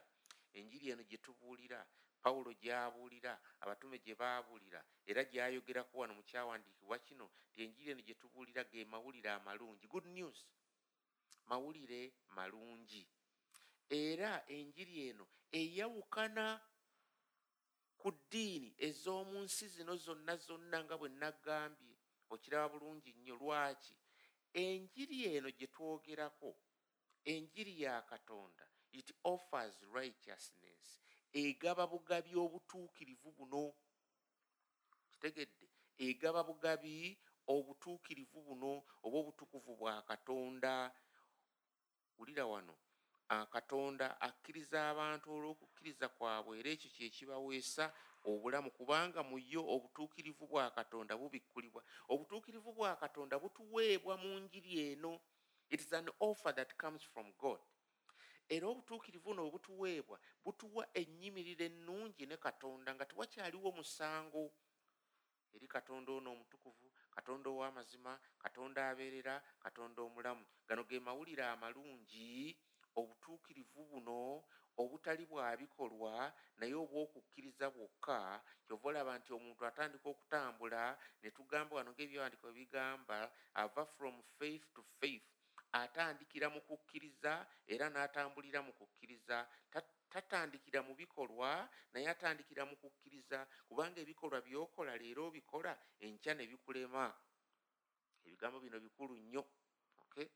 enjiri 0.53 0.89
eno 0.91 1.03
gye 1.03 1.17
tubuulira 1.17 1.79
pawulo 2.23 2.51
gy'abuulira 2.61 3.33
abatume 3.59 3.97
gye 3.99 4.15
baabuulira 4.15 4.79
era 5.05 5.21
gy'ayogerako 5.23 5.97
wano 5.97 6.13
mu 6.17 6.23
kyawandiikibwa 6.23 6.97
kino 6.99 7.25
ti 7.51 7.63
enjiri 7.63 7.91
eno 7.91 8.01
gye 8.07 8.15
tubuulira 8.15 8.63
ge 8.71 8.85
mawulire 8.85 9.29
amalungi. 9.29 9.87
Good 9.87 10.05
news 10.05 10.39
mawulire 11.49 12.13
malungi. 12.35 13.03
Era 13.89 14.31
enjiri 14.47 15.09
eno 15.09 15.25
eyawukana 15.51 16.45
ku 18.01 18.11
ddiini 18.11 18.69
ez'omu 18.87 19.39
nsi 19.45 19.67
zino 19.67 19.95
zonna 19.95 20.35
zonna 20.35 20.77
nga 20.83 20.95
bwe 20.97 21.09
nagambye 21.09 21.95
okiraba 22.33 22.69
bulungi 22.73 23.11
nnyo 23.13 23.35
lwaki? 23.41 23.95
Enjiri 24.53 25.17
eno 25.35 25.49
gye 25.57 25.67
twogerako 25.67 26.49
enjiri 27.31 27.81
ya 27.81 28.01
katonda 28.01 28.65
it 28.93 29.11
offers 29.23 29.73
righteousness. 29.93 31.01
Egaba 31.33 31.87
bugabi 31.87 32.35
obutuukirivu 32.35 33.31
buno. 33.31 33.73
Kitegedde. 35.11 35.67
Egaba 35.97 36.43
bugabi 36.43 37.17
obutuukirivu 37.47 38.41
buno 38.41 38.83
oba 39.03 39.17
obutukuvu 39.17 39.75
bwa 39.75 40.01
katonda. 40.01 40.91
Wulira 42.17 42.45
wano 42.45 42.75
katonda 43.51 44.21
akkiriza 44.21 44.89
abantu 44.89 45.33
olw'okukkiriza 45.33 46.09
kwabwe 46.09 46.59
era 46.59 46.69
ekyo 46.69 46.89
kyekibaweesa 46.95 47.89
obulamu 48.29 48.69
kubanga 48.71 49.23
mu 49.23 49.39
yo 49.39 49.65
obutuukirivu 49.73 50.45
bwa 50.47 50.69
katonda 50.71 51.17
bubikkulibwa. 51.17 51.81
Obutuukirivu 52.13 52.73
bwa 52.73 52.95
katonda 52.95 53.39
butuweebwa 53.39 54.17
mu 54.17 54.39
njiri 54.39 54.71
eno. 54.91 55.19
It 55.69 55.81
is 55.81 55.93
an 55.93 56.09
offer 56.19 56.53
that 56.55 56.77
comes 56.77 57.01
from 57.01 57.33
god 57.39 57.59
era 58.49 58.67
obutuukirivu 58.67 59.33
no 59.33 59.41
obutuweebwa 59.47 60.17
butuwa 60.43 60.83
ennyimiriro 60.99 61.65
ennungi 61.69 62.25
ne 62.25 62.37
katonda 62.37 62.89
nga 62.95 63.05
tewakyaliwo 63.05 63.69
musango. 63.77 64.43
Eri 65.55 65.67
katonda 65.67 66.11
ono 66.11 66.29
omutukuvu 66.33 66.87
katonda 67.15 67.47
ow'amazima 67.49 68.13
katonda 68.43 68.89
abeerera 68.89 69.35
katonda 69.63 70.01
omulamu. 70.01 70.45
Gano 70.67 70.83
ge 70.89 70.99
mawulire 70.99 71.45
amalungi 71.45 72.57
obutuukirivu 72.99 73.81
buno 73.89 74.43
obutali 74.81 75.25
bwabikolwa 75.29 76.33
naye 76.57 76.73
obwokukkiriza 76.83 77.69
bwokka. 77.69 78.41
Kyova 78.65 78.87
olaba 78.89 79.17
nti 79.17 79.29
omuntu 79.37 79.61
atandika 79.65 80.09
okutambula 80.09 80.97
ne 81.21 81.29
tugamba 81.31 81.75
wano 81.77 81.91
ngaebyawandiiko 81.93 82.47
bigamba 82.57 83.17
ava 83.61 83.85
from 83.85 84.15
faith 84.37 84.65
to 84.73 84.81
faith 84.99 85.32
atandikira 85.73 86.47
mu 86.53 86.61
kukkiriza 86.61 87.33
era 87.67 87.89
n'atambulira 87.89 88.61
mu 88.61 88.73
kukkiriza. 88.73 89.47
Tatandikira 90.13 90.85
mu 90.85 90.93
bikolwa 90.95 91.69
naye 91.93 92.07
atandikira 92.09 92.65
mu 92.69 92.75
kukkiriza 92.77 93.47
kubanga 93.67 93.97
ebikolwa 94.01 94.39
byokola 94.45 94.93
leero 95.01 95.27
obikola 95.27 95.73
enkya 96.05 96.33
ne 96.37 96.45
bikulema. 96.47 97.05
Ebigambo 98.25 98.59
bino 98.59 98.77
bikulu 98.79 99.17
nnyo 99.17 99.43
okay? 100.05 100.29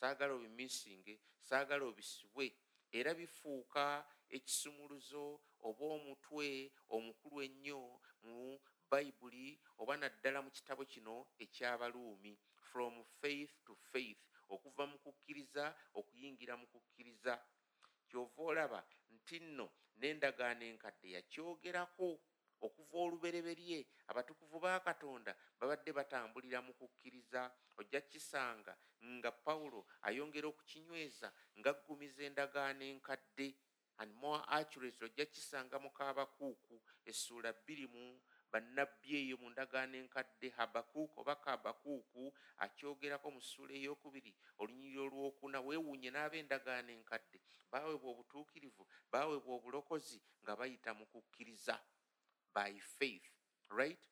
saagala 0.00 0.32
obimisinge 0.38 1.18
saagala 1.42 1.84
obisibwe 1.90 2.46
era 2.92 3.10
bifuuka 3.14 4.06
ekisumuluzo 4.36 5.40
oba 5.66 5.84
omutwe 5.96 6.70
omukulu 6.94 7.36
ennyo 7.46 7.80
mu 8.22 8.60
bayibuli 8.90 9.58
oba 9.80 9.96
naddala 10.00 10.38
mu 10.46 10.50
kitabo 10.56 10.84
kino 10.92 11.26
ekyabaluumi 11.42 12.32
from 12.70 12.94
faith 13.20 13.52
to 13.66 13.74
faith 13.90 14.22
okuva 14.54 14.84
mu 14.90 14.98
kukkiriza 15.04 15.64
okuyingira 15.98 16.54
mu 16.60 16.66
kukkiriza. 16.72 17.34
Kyova 18.08 18.42
olaba 18.50 18.80
nti 19.14 19.36
nno 19.44 19.66
n'endagaano 19.98 20.64
enkadde 20.70 21.08
yakyogerako 21.16 22.08
okuva 22.66 22.96
olubereberye 23.04 23.78
abatukuvu 24.10 24.56
ba 24.64 24.80
katonda 24.86 25.32
babadde 25.58 25.90
batambulira 25.98 26.58
mu 26.66 26.72
kukkiriza. 26.78 27.40
Ojja 27.78 28.00
kisanga 28.10 28.72
nga 29.16 29.30
pawulo 29.44 29.80
ayongera 30.06 30.46
okukinyweza 30.48 31.28
ngaggumiza 31.58 32.22
endagaano 32.28 32.84
enkadde. 32.92 33.48
And 34.00 34.14
more 34.14 34.42
accurate 34.58 35.04
ojja 35.04 35.26
kisanga 35.26 35.76
mukaabakuuku 35.84 36.74
essuula 37.10 37.50
bbiri 37.52 37.86
mu 37.94 38.04
bannabbi 38.52 39.08
eyo 39.20 39.36
mu 39.42 39.48
ndagaano 39.50 39.96
enkadde 40.02 40.48
habakuuku 40.56 41.20
oba 41.20 41.34
kabakuuku 41.44 42.22
akyogerako 42.64 43.28
mu 43.34 43.40
ssuula 43.42 43.74
eyokubiri 43.78 44.32
olunyiri 44.60 44.98
olwokuna 45.06 45.58
weewuunye 45.66 46.10
n'ab'endagaano 46.12 46.90
enkadde 46.98 47.38
baawebwa 47.72 48.08
obutuukirivu 48.12 48.82
baawebwa 49.12 49.52
obulokozi 49.58 50.18
nga 50.42 50.52
bayita 50.58 50.90
mu 50.98 51.04
kukkiriza 51.12 51.76
by 52.54 52.72
faith 52.96 53.28
right? 53.70 54.02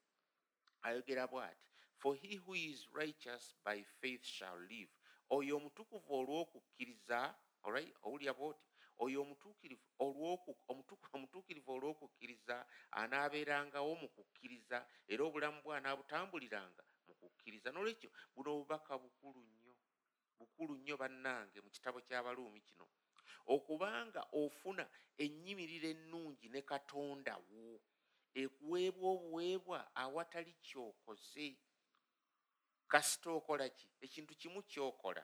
Ayogera 0.86 1.24
bw'ati 1.26 1.66
for 1.96 2.14
he 2.20 2.36
who 2.36 2.54
is 2.54 2.86
righteous 2.92 3.54
by 3.64 3.82
faith 4.00 4.24
shall 4.24 4.58
live. 4.68 4.92
Oyo 5.30 5.56
omutukuvu 5.56 6.12
olw'okukkiriza 6.20 7.18
olright 7.66 7.96
owulya 8.06 8.32
bwoti 8.38 8.65
oyo 9.04 9.18
omutuukirivu 9.24 9.86
omutuukirivu 11.14 11.70
olw'okukkiriza 11.76 12.56
anaabeerangawo 13.00 13.92
mu 14.02 14.08
kukkiriza 14.16 14.78
era 15.12 15.22
obulamu 15.28 15.58
bwe 15.64 15.76
anaabutambuliranga 15.78 16.82
mu 17.06 17.14
kukkiriza. 17.20 17.68
N'olwekyo 17.70 18.10
buno 18.34 18.48
obubaka 18.54 18.92
bukulu 19.02 19.40
nnyo 19.48 19.74
bukulu 20.38 20.72
nnyo 20.78 20.94
bannange 21.02 21.58
mu 21.64 21.70
kitabo 21.74 21.98
ky'abaluumi 22.06 22.60
kino. 22.68 22.86
Okubanga 23.54 24.22
ofuna 24.40 24.84
ennyimiriro 25.24 25.88
ennungi 25.94 26.46
ne 26.50 26.60
katonda 26.70 27.34
wo 27.50 27.80
ekuweebwa 28.42 29.06
obuweebwa 29.14 29.78
awatali 30.02 30.52
kyokoze. 30.66 31.48
Kasita 32.90 33.28
okola 33.38 33.66
ki? 33.68 33.86
Ekintu 34.04 34.32
kimu 34.40 34.60
kyokola. 34.70 35.22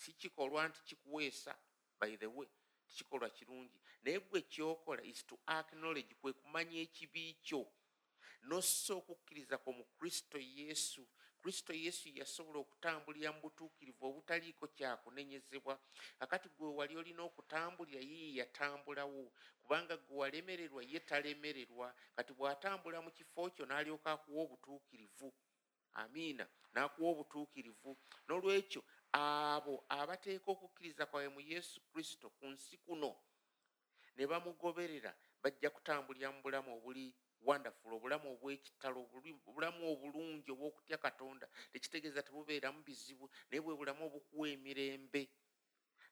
Si 0.00 0.12
kikolwa 0.20 0.68
nti 0.68 0.80
kikuweesa 0.88 1.52
by 2.00 2.16
the 2.16 2.26
way 2.26 2.48
kikolwa 2.88 3.30
kirungi. 3.30 3.78
Naye 4.02 4.20
gwe 4.20 4.40
kyokola 4.42 5.02
is 5.02 5.26
to 5.26 5.38
acknowledge 5.46 6.14
kwe 6.20 6.32
kumanya 6.32 6.78
ekibi 6.80 7.34
kyo. 7.42 7.66
Nossa 8.42 8.94
okukkiriza 8.94 9.58
kwo 9.58 9.72
mu 9.72 9.84
kristo 9.98 10.38
yesu. 10.38 11.06
Kristo 11.42 11.72
yesu 11.72 12.08
yasobola 12.08 12.58
okutambulira 12.64 13.32
mu 13.32 13.40
butuukirivu 13.44 14.06
obutaliiko 14.06 14.66
kyakunenyezebwa. 14.76 15.74
Akati 16.20 16.48
gwe 16.56 16.68
wali 16.78 16.96
olina 16.96 17.22
okutambulira 17.22 18.00
yeye 18.00 18.34
yatambulawo. 18.40 19.32
Kubanga 19.62 19.96
gwe 19.96 20.16
walemererwa 20.16 20.82
ye 20.82 21.00
talemererwa. 21.00 21.94
Kati 22.16 22.32
bw'atambula 22.32 23.00
mu 23.04 23.10
kifo 23.10 23.50
kyo 23.50 23.64
n'alyoka 23.66 24.12
akuwa 24.12 24.42
obutuukirivu. 24.44 25.28
Amiina 25.94 26.46
n'akuwa 26.74 27.10
obutuukirivu. 27.12 27.90
N'olwekyo 28.26 28.80
abo 29.14 29.74
abateeka 29.88 30.48
okukkiriza 30.50 31.06
kwabwe 31.06 31.28
mu 31.36 31.40
yesu 31.52 31.78
kristo 31.90 32.26
ku 32.36 32.44
nsi 32.52 32.74
kuno 32.84 33.10
ne 34.16 34.24
bamugoberera 34.30 35.12
bajja 35.42 35.70
kutambulira 35.70 36.28
mu 36.34 36.40
bulamu 36.42 36.70
obuli 36.76 37.06
wonderful 37.46 37.92
obulamu 37.94 38.26
obwekitalo 38.34 38.98
obulamu 39.48 39.82
obulungi 39.92 40.50
obwokutya 40.50 40.98
katonda 40.98 41.46
tekitegeeza 41.72 42.26
tebubeeramu 42.26 42.80
bizibu 42.86 43.26
naye 43.48 43.60
bwe 43.62 43.78
bulamu 43.78 44.02
obukuwa 44.08 44.48
emirembe. 44.54 45.22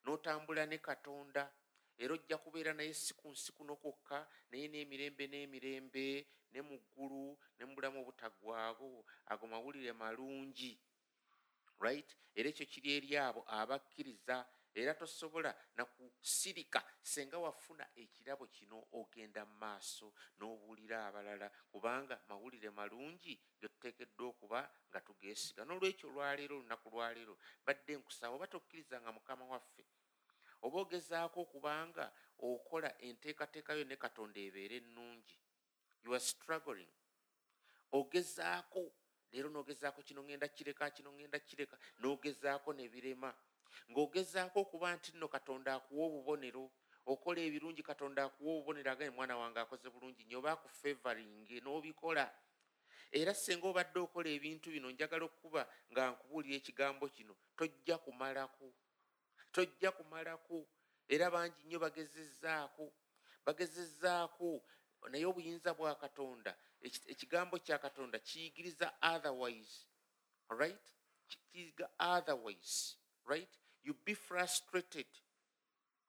N'otambula 0.02 0.66
ne 0.66 0.78
katonda 0.78 1.42
era 1.98 2.12
ojja 2.14 2.36
kubeera 2.38 2.72
naye 2.74 2.92
si 2.94 3.12
ku 3.14 3.26
nsi 3.32 3.50
kuno 3.56 3.74
kwokka 3.82 4.18
naye 4.50 4.68
n'emirembe 4.68 5.24
n'emirembe 5.28 6.06
ne 6.52 6.60
mu 6.68 6.76
ggulu 6.84 7.38
ne 7.56 7.62
mu 7.66 7.72
bulamu 7.76 7.98
obutaggwago 8.02 9.04
ago 9.30 9.44
mawulire 9.46 9.92
malungi 9.92 10.72
right? 11.80 12.10
Era 12.34 12.48
ekyo 12.48 12.66
kiri 12.66 12.96
eri 12.96 13.16
abo 13.16 13.44
abakkiriza 13.46 14.46
era 14.74 14.94
tosobola 14.94 15.54
nakusirika 15.76 16.80
senga 17.02 17.38
wafuna 17.38 17.84
ekirabo 17.96 18.46
kino 18.46 18.88
ogenda 18.92 19.44
mu 19.44 19.56
maaso 19.60 20.14
n'obuulira 20.38 21.06
abalala 21.08 21.48
kubanga 21.70 22.16
mawulire 22.28 22.70
malungi 22.70 23.34
getuteekeddwa 23.60 24.26
okuba 24.32 24.60
nga 24.88 25.00
tugeesiga. 25.06 25.62
N'olwekyo 25.64 26.08
olwaleero 26.08 26.54
olunaku 26.56 26.88
lwaleero 26.92 27.34
badde 27.66 27.92
nkusaba 28.00 28.34
oba 28.36 28.46
tokkiriza 28.46 28.96
nga 29.00 29.12
mukama 29.12 29.44
waffe 29.52 29.84
oba 30.64 30.78
ogezaako 30.80 31.38
okubanga 31.44 32.04
okola 32.38 32.90
enteekateekayo 33.06 33.84
ne 33.84 33.96
katonda 33.96 34.40
ebeere 34.40 34.76
ennungi. 34.80 35.36
You 36.02 36.14
are 36.14 36.24
struggling. 36.32 36.92
Ogezaako 37.92 38.82
leero 39.32 39.48
n'ogezaako 39.50 40.00
kino 40.02 40.20
ŋŋenda 40.22 40.48
kireka 40.56 40.90
kino 40.96 41.10
ŋŋenda 41.16 41.38
kireka 41.48 41.76
n'ogezaako 42.00 42.70
ne 42.72 42.84
birema 42.92 43.30
ng'ogezaako 43.90 44.56
okuba 44.64 44.88
nti 44.96 45.10
nno 45.14 45.26
katonda 45.34 45.70
akuwa 45.74 46.02
obubonero 46.08 46.64
okola 47.12 47.40
ebirungi 47.48 47.82
katonda 47.82 48.20
akuwa 48.24 48.50
obubonero 48.54 48.90
agaye 48.92 49.10
mwana 49.10 49.34
wange 49.40 49.58
akoze 49.60 49.88
bulungi 49.90 50.22
nyo 50.24 50.38
oba 50.38 50.52
akufevaringe 50.52 51.56
n'obikola. 51.60 52.26
Era 53.12 53.34
senga 53.34 53.66
obadde 53.68 53.98
okola 54.00 54.28
ebintu 54.36 54.66
bino 54.74 54.88
njagala 54.90 55.24
okuba 55.26 55.62
nga 55.90 56.02
nkubuulira 56.12 56.56
ekigambo 56.60 57.04
kino 57.16 57.34
tojja 57.56 57.96
kumalaku 58.04 58.68
tojja 59.54 59.90
kumalaku. 59.96 60.58
Era 61.14 61.26
bangi 61.34 61.60
nnyo 61.64 61.78
bagezezzaako 61.84 62.86
bagezezzaako 63.44 64.48
naye 65.10 65.26
obuyinza 65.26 65.74
bwa 65.74 65.94
katonda 65.94 66.56
ekigambo 66.82 67.58
kya 67.58 67.78
katonda 67.78 68.18
kiyigiriza 68.18 68.92
otherwise 69.02 69.86
right? 70.48 70.84
Kiyiga 71.28 71.88
otherwise 71.98 72.96
right? 73.24 73.48
You 73.82 73.94
be 74.04 74.14
frustrated. 74.14 75.06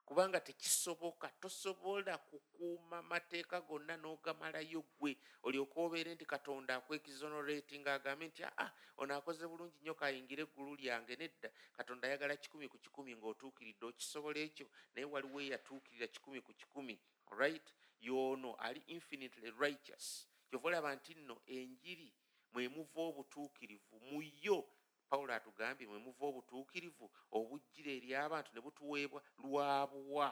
Kubanga 0.04 0.40
tekisoboka 0.40 1.28
tosobola 1.40 2.18
kukuuma 2.18 3.02
mateeka 3.02 3.60
gonna 3.60 3.96
n'ogamalayo 3.96 4.84
ggwe 4.84 5.16
olyoka 5.42 5.80
obeere 5.80 6.14
nti 6.14 6.26
katonda 6.26 6.76
akwekizonolati 6.76 7.78
ngaagambe 7.78 8.26
nti 8.28 8.44
aa 8.44 8.70
ono 8.96 9.16
akoze 9.16 9.46
bulungi 9.48 9.78
nnyo 9.80 9.94
kayingire 9.94 10.42
eggulu 10.42 10.76
lyange 10.76 11.16
nedda. 11.16 11.48
Katonda 11.72 12.08
ayagala 12.08 12.36
kikumi 12.36 12.68
ku 12.68 12.78
kikumi 12.78 13.16
ng'otuukiridde 13.16 13.84
okisobola 13.86 14.38
ekyo 14.44 14.66
naye 14.94 15.06
waliwo 15.08 15.40
eyatuukirira 15.40 16.06
kikumi 16.12 16.40
ku 16.44 16.52
kikumi 16.52 17.00
right 17.30 17.74
yoono 18.00 18.54
ali 18.54 18.80
infinitely 18.86 19.50
righteous. 19.50 20.28
Kyova 20.50 20.68
olaba 20.68 20.94
nti 20.94 21.14
nno 21.14 21.42
enjiri 21.46 22.14
mwemuva 22.52 23.00
obutuukirivu 23.00 24.00
mu 24.00 24.22
yo 24.42 24.68
pawulo 25.08 25.34
atugambye 25.34 25.86
mwe 25.86 25.98
muva 25.98 26.26
obutuukirivu 26.26 27.10
obujjira 27.30 27.92
eri 27.92 28.14
abantu 28.14 28.50
ne 28.54 28.60
butuweebwa 28.60 29.22
lwabuwa 29.38 30.30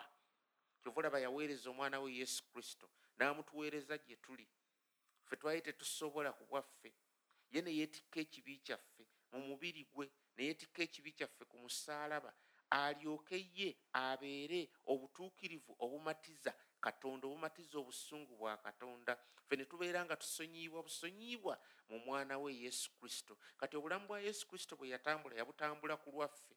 kyova 0.81 1.01
olaba 1.01 1.19
yaweereza 1.21 1.71
omwana 1.71 2.01
we 2.01 2.15
yesu 2.15 2.45
kristo 2.53 2.91
n'amutuweereza 3.17 3.99
gye 3.99 4.17
tuli. 4.17 4.49
Ffe 5.25 5.37
twali 5.37 5.61
tetusobola 5.63 6.33
ku 6.33 6.45
bwaffe. 6.45 6.95
Ye 7.51 7.61
ne 7.63 7.71
yeetikka 7.79 8.21
ekibi 8.21 8.59
kyaffe 8.59 9.05
mu 9.33 9.41
mubiri 9.41 9.85
gwe 9.93 10.11
ne 10.37 10.45
yeetikka 10.45 10.83
ekibi 10.83 11.13
kyaffe 11.13 11.45
ku 11.45 11.57
musaalaba 11.59 12.35
alyoke 12.71 13.51
ye 13.55 13.77
abeere 13.93 14.71
obutuukirivu 14.87 15.77
obumatiza 15.79 16.55
katonda 16.87 17.25
obumatiza 17.27 17.79
obusungu 17.79 18.33
bwa 18.41 18.57
katonda 18.67 19.13
ffe 19.47 19.55
ne 19.57 19.65
tubeera 19.71 20.01
nga 20.05 20.17
tusonyiibwa 20.23 20.81
busonyiibwa 20.87 21.55
mu 21.89 21.97
mwana 22.07 22.35
we 22.43 22.51
yesu 22.65 22.91
kristo. 22.99 23.33
Kati 23.57 23.77
obulamu 23.77 24.07
bwa 24.07 24.19
yesu 24.21 24.43
kristo 24.51 24.73
bwe 24.77 24.89
yatambula 24.95 25.35
yabutambula 25.37 25.95
ku 26.03 26.09
lwaffe 26.15 26.57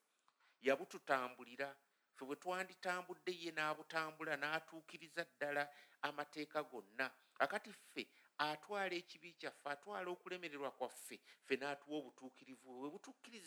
yabututambulira. 0.68 1.70
Ffe 2.16 2.24
bwe 2.26 2.36
twanditambudde 2.42 3.32
ye 3.44 3.52
n'abutambula 3.52 4.34
n'atuukiriza 4.42 5.24
ddala 5.32 5.64
amateeka 6.08 6.64
gonna. 6.64 7.08
Akati 7.40 7.72
ffe 7.74 8.04
atwala 8.38 8.96
ekibi 9.02 9.34
kyaffe 9.40 9.68
atwala 9.70 10.08
okulemererwa 10.16 10.72
kwaffe 10.78 11.18
ffe 11.46 11.56
n'atuwa 11.60 11.96
obutuukirivu 12.00 12.68
bwe 12.80 12.90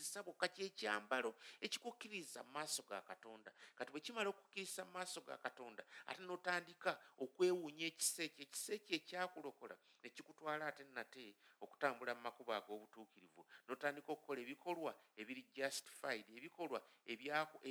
butukkirizisa 0.09 0.23
bwokka 0.23 0.49
kyekyambalo 0.49 1.35
ekikukkiriza 1.61 2.43
mu 2.43 2.53
maaso 2.53 2.83
ga 2.89 3.01
katonda. 3.03 3.53
Kati 3.77 3.91
bwe 3.93 4.01
kimala 4.01 4.29
okukkiriza 4.31 4.85
mu 4.85 4.93
maaso 4.93 5.21
ga 5.21 5.37
katonda 5.37 5.85
ate 6.07 6.23
n'otandika 6.23 6.91
okwewuunya 7.19 7.87
ekisa 7.93 8.23
ekyo 8.25 8.43
ekisa 8.45 8.73
ekyo 8.79 8.95
ekyakulokola 8.97 9.77
ne 10.03 10.09
kikutwala 10.11 10.67
ate 10.67 10.85
nate 10.97 11.37
okutambula 11.61 12.15
mu 12.15 12.23
makubo 12.27 12.53
ag'obutuukirivu. 12.53 13.43
N'otandika 13.67 14.09
okukola 14.13 14.41
ebikolwa 14.41 14.93
ebiri 15.21 15.43
justified 15.57 16.27
ebikolwa 16.39 16.81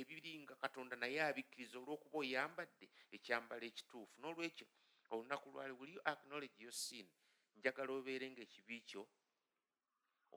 ebiri 0.00 0.32
nga 0.42 0.54
katonda 0.62 0.94
naye 0.96 1.18
abikkiriza 1.22 1.76
olw'okuba 1.78 2.16
oyambadde 2.22 2.86
ekyambalo 3.16 3.64
ekituufu. 3.70 4.14
N'olwekyo 4.20 4.66
olunaku 5.10 5.46
lwali 5.52 5.72
will 5.78 5.92
you 5.94 6.02
acknowledge 6.04 6.58
your 6.62 6.72
sin? 6.72 7.06
Njagala 7.58 7.92
obeere 7.98 8.30
ngaekibi 8.30 8.80
kyo 8.88 9.02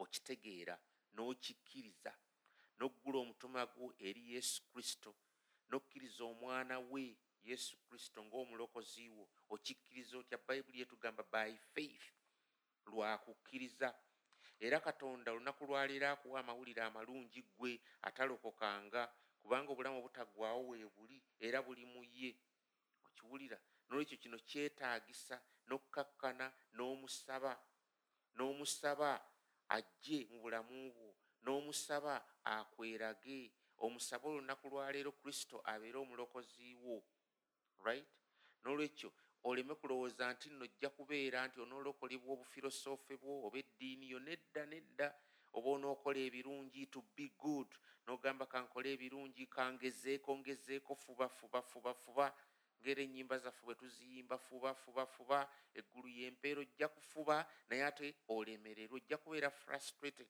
okitegeera 0.01 0.75
n'okikkiriza 1.15 2.11
n'oggula 2.77 3.17
omutima 3.23 3.61
gwo 3.73 3.87
eri 4.07 4.23
yesu 4.33 4.59
kristo 4.71 5.11
n'okkiriza 5.69 6.23
omwana 6.31 6.75
we 6.91 7.03
yesu 7.49 7.77
kristo 7.87 8.19
ng'omulokozi 8.25 9.09
wo 9.15 9.23
okikkiriza 9.53 10.17
otya? 10.17 10.37
Bayibuli 10.47 10.79
yetugamba 10.81 11.23
by 11.33 11.51
faith 11.73 12.05
lwakukkiriza 12.85 13.89
era 14.65 14.79
katonda 14.79 15.31
olunaku 15.31 15.65
lwaleero 15.65 16.07
akuwa 16.09 16.39
amawulire 16.39 16.81
amalungi 16.81 17.41
ggwe 17.43 17.81
atalokokanga 18.07 19.01
kubanga 19.41 19.71
obulamu 19.71 19.97
obutaggwawo 19.99 20.61
weebuli 20.69 21.17
era 21.39 21.61
buli 21.65 21.85
mu 21.85 22.03
ye. 22.03 22.31
Okiwulira? 23.07 23.57
Nolwekyo 23.89 24.17
kino 24.21 24.37
kyetaagisa 24.49 25.35
n'okkakkana 25.67 26.45
n'omusaba 26.75 27.53
n'omusaba 28.35 29.09
ajje 29.77 30.17
mu 30.31 30.37
bulamu 30.43 30.77
bwo 30.95 31.09
n'omusaba 31.43 32.13
akwerage. 32.53 33.39
Omusaba 33.85 34.25
olunaku 34.29 34.65
lwaleero 34.71 35.11
kristo 35.21 35.55
abeere 35.71 35.97
omulokozi 36.03 36.75
wo 36.83 36.95
right? 37.85 38.07
N'olwekyo 38.61 39.09
oleme 39.49 39.73
kulowooza 39.79 40.33
nti 40.33 40.47
nno 40.49 40.65
ojja 40.65 40.89
kubeera 40.95 41.39
nti 41.47 41.57
onoolokolebwa 41.63 42.29
obufirosoofe 42.35 43.13
bwo 43.21 43.33
oba 43.45 43.57
eddiini 43.63 44.05
yo 44.13 44.19
nedda 44.27 44.63
nedda 44.71 45.07
oba 45.57 45.69
onookola 45.75 46.19
ebirungi 46.27 46.81
to 46.93 46.99
be 47.15 47.25
good 47.43 47.69
n'ogamba 48.05 48.45
kankole 48.53 48.87
ebirungi 48.95 49.43
kangezeeko 49.55 50.31
ngezeeko 50.39 50.93
fuba 51.03 51.27
fuba 51.37 51.59
fuba 51.69 51.91
fuba 52.03 52.25
ngeri 52.81 53.03
enyimba 53.03 53.37
zaffe 53.37 53.61
bwe 53.65 53.75
tuziyimba 53.75 54.37
fuba 54.37 54.73
fuba 54.73 55.05
fuba 55.05 55.39
eggulu 55.73 56.09
yempeera 56.09 56.61
ojja 56.61 56.87
kufuba 56.87 57.45
naye 57.69 57.85
ate 57.85 58.15
olemererwa 58.27 58.95
ojja 58.97 59.17
kubeera 59.17 59.49
frustrated 59.51 60.27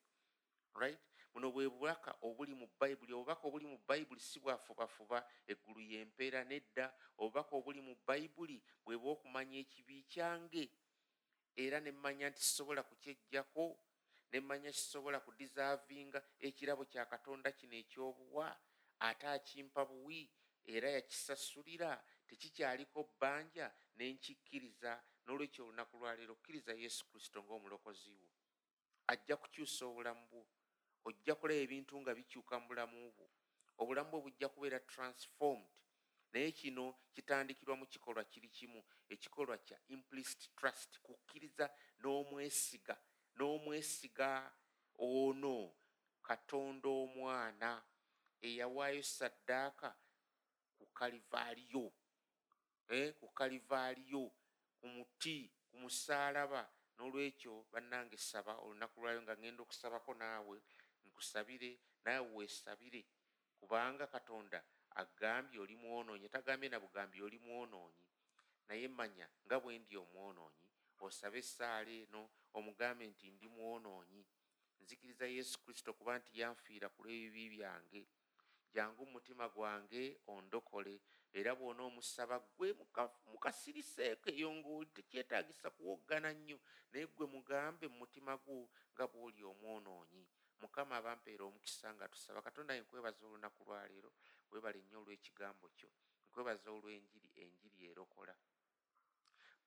right? 0.75 0.99
Buno 1.33 1.51
bwe 1.51 1.69
bubaka 1.69 2.11
obuli 2.21 2.53
mu 2.53 2.67
bayibuli 2.79 3.13
obubaka 3.13 3.47
obuli 3.47 3.65
mu 3.65 3.79
bayibuli 3.87 4.19
si 4.19 4.39
bwafubafuba 4.39 5.23
eggulu 5.47 5.81
yempeera 5.81 6.43
nedda. 6.43 6.93
Obubaka 7.17 7.55
obuli 7.55 7.81
mu 7.81 7.95
bayibuli 8.07 8.61
bwe 8.83 8.97
bwokumanya 8.97 9.57
ekibi 9.63 10.03
kyange 10.11 10.69
era 11.55 11.79
nemmanya 11.79 12.29
nti 12.29 12.41
sisobola 12.43 12.83
kukyejjako 12.83 13.79
nemmanya 14.31 14.71
kisobola 14.71 15.19
kudisavinga 15.19 16.19
ekirabo 16.39 16.83
kya 16.85 17.05
katonda 17.05 17.51
kino 17.51 17.75
ekyobuwa 17.75 18.47
ate 18.99 19.27
akimpa 19.27 19.85
buwi 19.85 20.29
era 20.65 20.89
yakisasulira 20.89 21.91
tekikyaliko 22.31 22.99
bbanja 23.03 23.67
nenkikkiriza 23.99 24.91
n'olwekyo 25.25 25.61
olunaku 25.67 25.93
lwaleero 25.99 26.33
okkiriza 26.37 26.73
yesu 26.83 27.03
kristo 27.11 27.37
ng'omulokozi 27.43 28.13
wo. 28.19 28.27
Ajja 29.11 29.35
kukyusa 29.41 29.83
obulamu 29.91 30.23
bwo 30.31 30.41
ojja 31.07 31.33
kulaba 31.35 31.59
ebintu 31.65 31.93
nga 32.01 32.11
bikyuka 32.17 32.55
mu 32.59 32.67
bulamu 32.69 33.11
bwo. 33.15 33.27
Obulamu 33.81 34.09
bwe 34.11 34.21
bujja 34.25 34.47
kubeera 34.53 34.79
transformed. 34.91 35.67
Naye 36.31 36.51
kino 36.51 36.85
kitandikirwa 37.13 37.75
mu 37.75 37.85
kikolwa 37.91 38.23
kiri 38.23 38.49
kimu 38.49 38.79
ekikolwa 39.13 39.57
kya 39.67 39.77
implicit 39.95 40.55
trust 40.55 40.91
kukkiriza 41.05 41.65
n'omwesiga 41.99 42.95
n'omwesiga 43.35 44.29
ono 44.97 45.57
katonda 46.23 46.87
omwana 46.89 47.83
eyawaayo 48.47 49.03
saddaaka 49.03 49.89
ku 50.77 50.85
kalivaaliyo 50.97 51.91
ku 53.19 53.27
kalivaaliyo 53.37 54.23
ku 54.79 54.85
muti 54.87 55.37
ku 55.69 55.75
musaalaba. 55.81 56.63
N'olwekyo 56.97 57.53
bannange 57.71 58.17
saba 58.17 58.53
olunaku 58.63 58.97
lwayo 59.01 59.19
nga 59.25 59.33
ŋŋenda 59.39 59.61
okusabako 59.63 60.11
naawe 60.21 60.57
nkusabire 61.07 61.71
naawe 62.05 62.27
weesabire. 62.37 63.01
Kubanga 63.59 64.05
katonda 64.07 64.59
agambye 65.01 65.57
oli 65.63 65.75
mwonoonyi 65.75 66.27
tagambye 66.29 66.69
na 66.69 66.79
bugambye 66.83 67.21
oli 67.23 67.39
mwonoonyi 67.39 68.03
naye 68.67 68.87
manya 68.87 69.27
nga 69.45 69.55
bwe 69.63 69.79
ndi 69.79 69.95
omwonoonyi 70.03 70.67
osabe 71.01 71.39
essaala 71.41 71.91
eno 72.03 72.21
omugambe 72.57 73.03
nti 73.11 73.25
ndi 73.35 73.47
mwonoonyi. 73.47 74.21
Nzikiriza 74.81 75.25
yesu 75.25 75.55
kristo 75.63 75.89
kuba 75.97 76.13
nti 76.19 76.31
yanfiira 76.41 76.87
ku 76.93 76.99
lw'ebibi 77.05 77.49
byange 77.55 78.01
jangu 78.73 79.05
mumutima 79.05 79.45
gwange 79.49 80.03
ondokole 80.33 80.95
era 81.39 81.51
bwona 81.55 81.81
omusaba 81.89 82.35
gwe 82.55 82.69
mukasiriseeko 83.31 84.27
eyo 84.35 84.49
ngaoli 84.57 84.89
tekyetagisa 84.97 85.67
kuwoggana 85.75 86.29
nnyo 86.37 86.57
naye 86.91 87.05
gwe 87.15 87.25
mugambe 87.33 87.85
mumutima 87.91 88.33
gwo 88.43 88.57
nga 88.93 89.05
bwoli 89.11 89.41
omwonoonyi. 89.51 90.23
Mukama 90.61 90.93
abampeera 90.99 91.43
omukisa 91.49 91.87
nga 91.95 92.05
tusaba 92.13 92.45
katonda 92.45 92.75
yenkwebaza 92.77 93.21
olunaku 93.25 93.61
lwaleero 93.67 94.11
webale 94.51 94.79
nnyo 94.81 94.97
olw'ekigambo 95.01 95.65
kyo 95.77 95.89
nkwebaza 96.27 96.67
olw'enjiri 96.75 97.29
enjiri 97.43 97.79
erokola. 97.89 98.35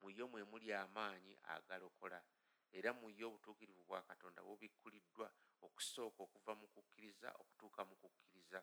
Muyo 0.01 0.25
mwe 0.31 0.43
muli 0.51 0.69
amaanyi 0.83 1.33
agalokola 1.55 2.21
era 2.79 2.91
muyo 3.01 3.25
obutuukirivu 3.29 3.83
bwa 3.89 4.01
katonda 4.09 4.41
bubikkuliddwa 4.47 5.27
okusooka 5.65 6.21
okuva 6.27 6.53
mu 6.61 6.67
kukkiriza 6.75 7.29
okutuuka 7.41 7.81
mu 7.89 7.95
kukkiriza 8.03 8.61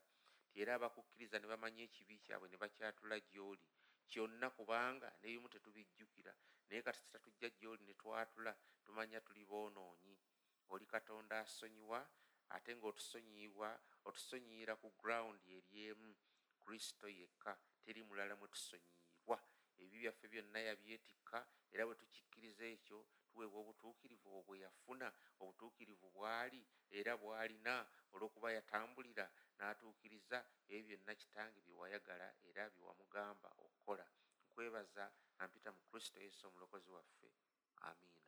ti 0.51 0.61
era 0.61 0.75
abakukkiriza 0.75 1.39
ne 1.39 1.47
bamanya 1.47 1.83
ekibi 1.87 2.19
kyabwe 2.25 2.47
ne 2.49 2.57
bakyatula 2.61 3.17
gy'oli. 3.31 3.67
Kyonna 4.09 4.47
kubanga 4.57 5.07
nebimu 5.21 5.47
tetubijjukira. 5.53 6.33
Naye 6.67 6.81
katisita 6.85 7.19
tujja 7.23 7.49
gy'oli 7.57 7.83
ne 7.85 7.93
twatula 8.01 8.51
tumanya 8.85 9.19
tuli 9.25 9.43
boonoonyi 9.45 10.15
oli 10.73 10.85
katonda 10.85 11.39
asonyiwa 11.39 11.99
ate 12.55 12.71
ng'otusonyiyibwa 12.75 13.69
otusonyiyira 14.07 14.73
ku 14.81 14.87
gurawundi 14.99 15.47
eri 15.57 15.71
emu 15.91 16.11
kristo 16.63 17.07
yekka 17.19 17.51
teri 17.83 18.01
mulala 18.07 18.35
mwe 18.39 18.47
tusonyiyibwa 18.53 19.37
ebibi 19.79 19.97
byaffe 20.03 20.25
byonna 20.31 20.59
yabyetikka 20.69 21.39
era 21.73 21.83
bwe 21.85 21.95
tukikkiriza 21.99 22.65
ekyo 22.75 22.99
tuweebwa 23.27 23.59
obutuukirivu 23.63 24.27
obwe 24.39 24.55
yafuna 24.63 25.07
obutuukirivu 25.41 26.07
bwali 26.15 26.61
era 26.99 27.13
bwalina 27.21 27.75
olw'okuba 28.13 28.49
yatambulira 28.57 29.25
n'atuukiriza 29.61 30.37
ebyo 30.75 30.95
byonna 30.97 31.13
kitange 31.21 31.59
bye 31.65 31.75
wayagala 31.81 32.27
era 32.49 32.63
bye 32.73 32.81
wamugamba 32.87 33.49
okukola. 33.63 34.05
Nkwebaza 34.49 35.03
ampita 35.41 35.69
mu 35.77 35.81
kristo 35.89 36.17
yesu 36.25 36.41
omulokozi 36.49 36.89
waffe. 36.95 37.27
Amiina 37.87 38.20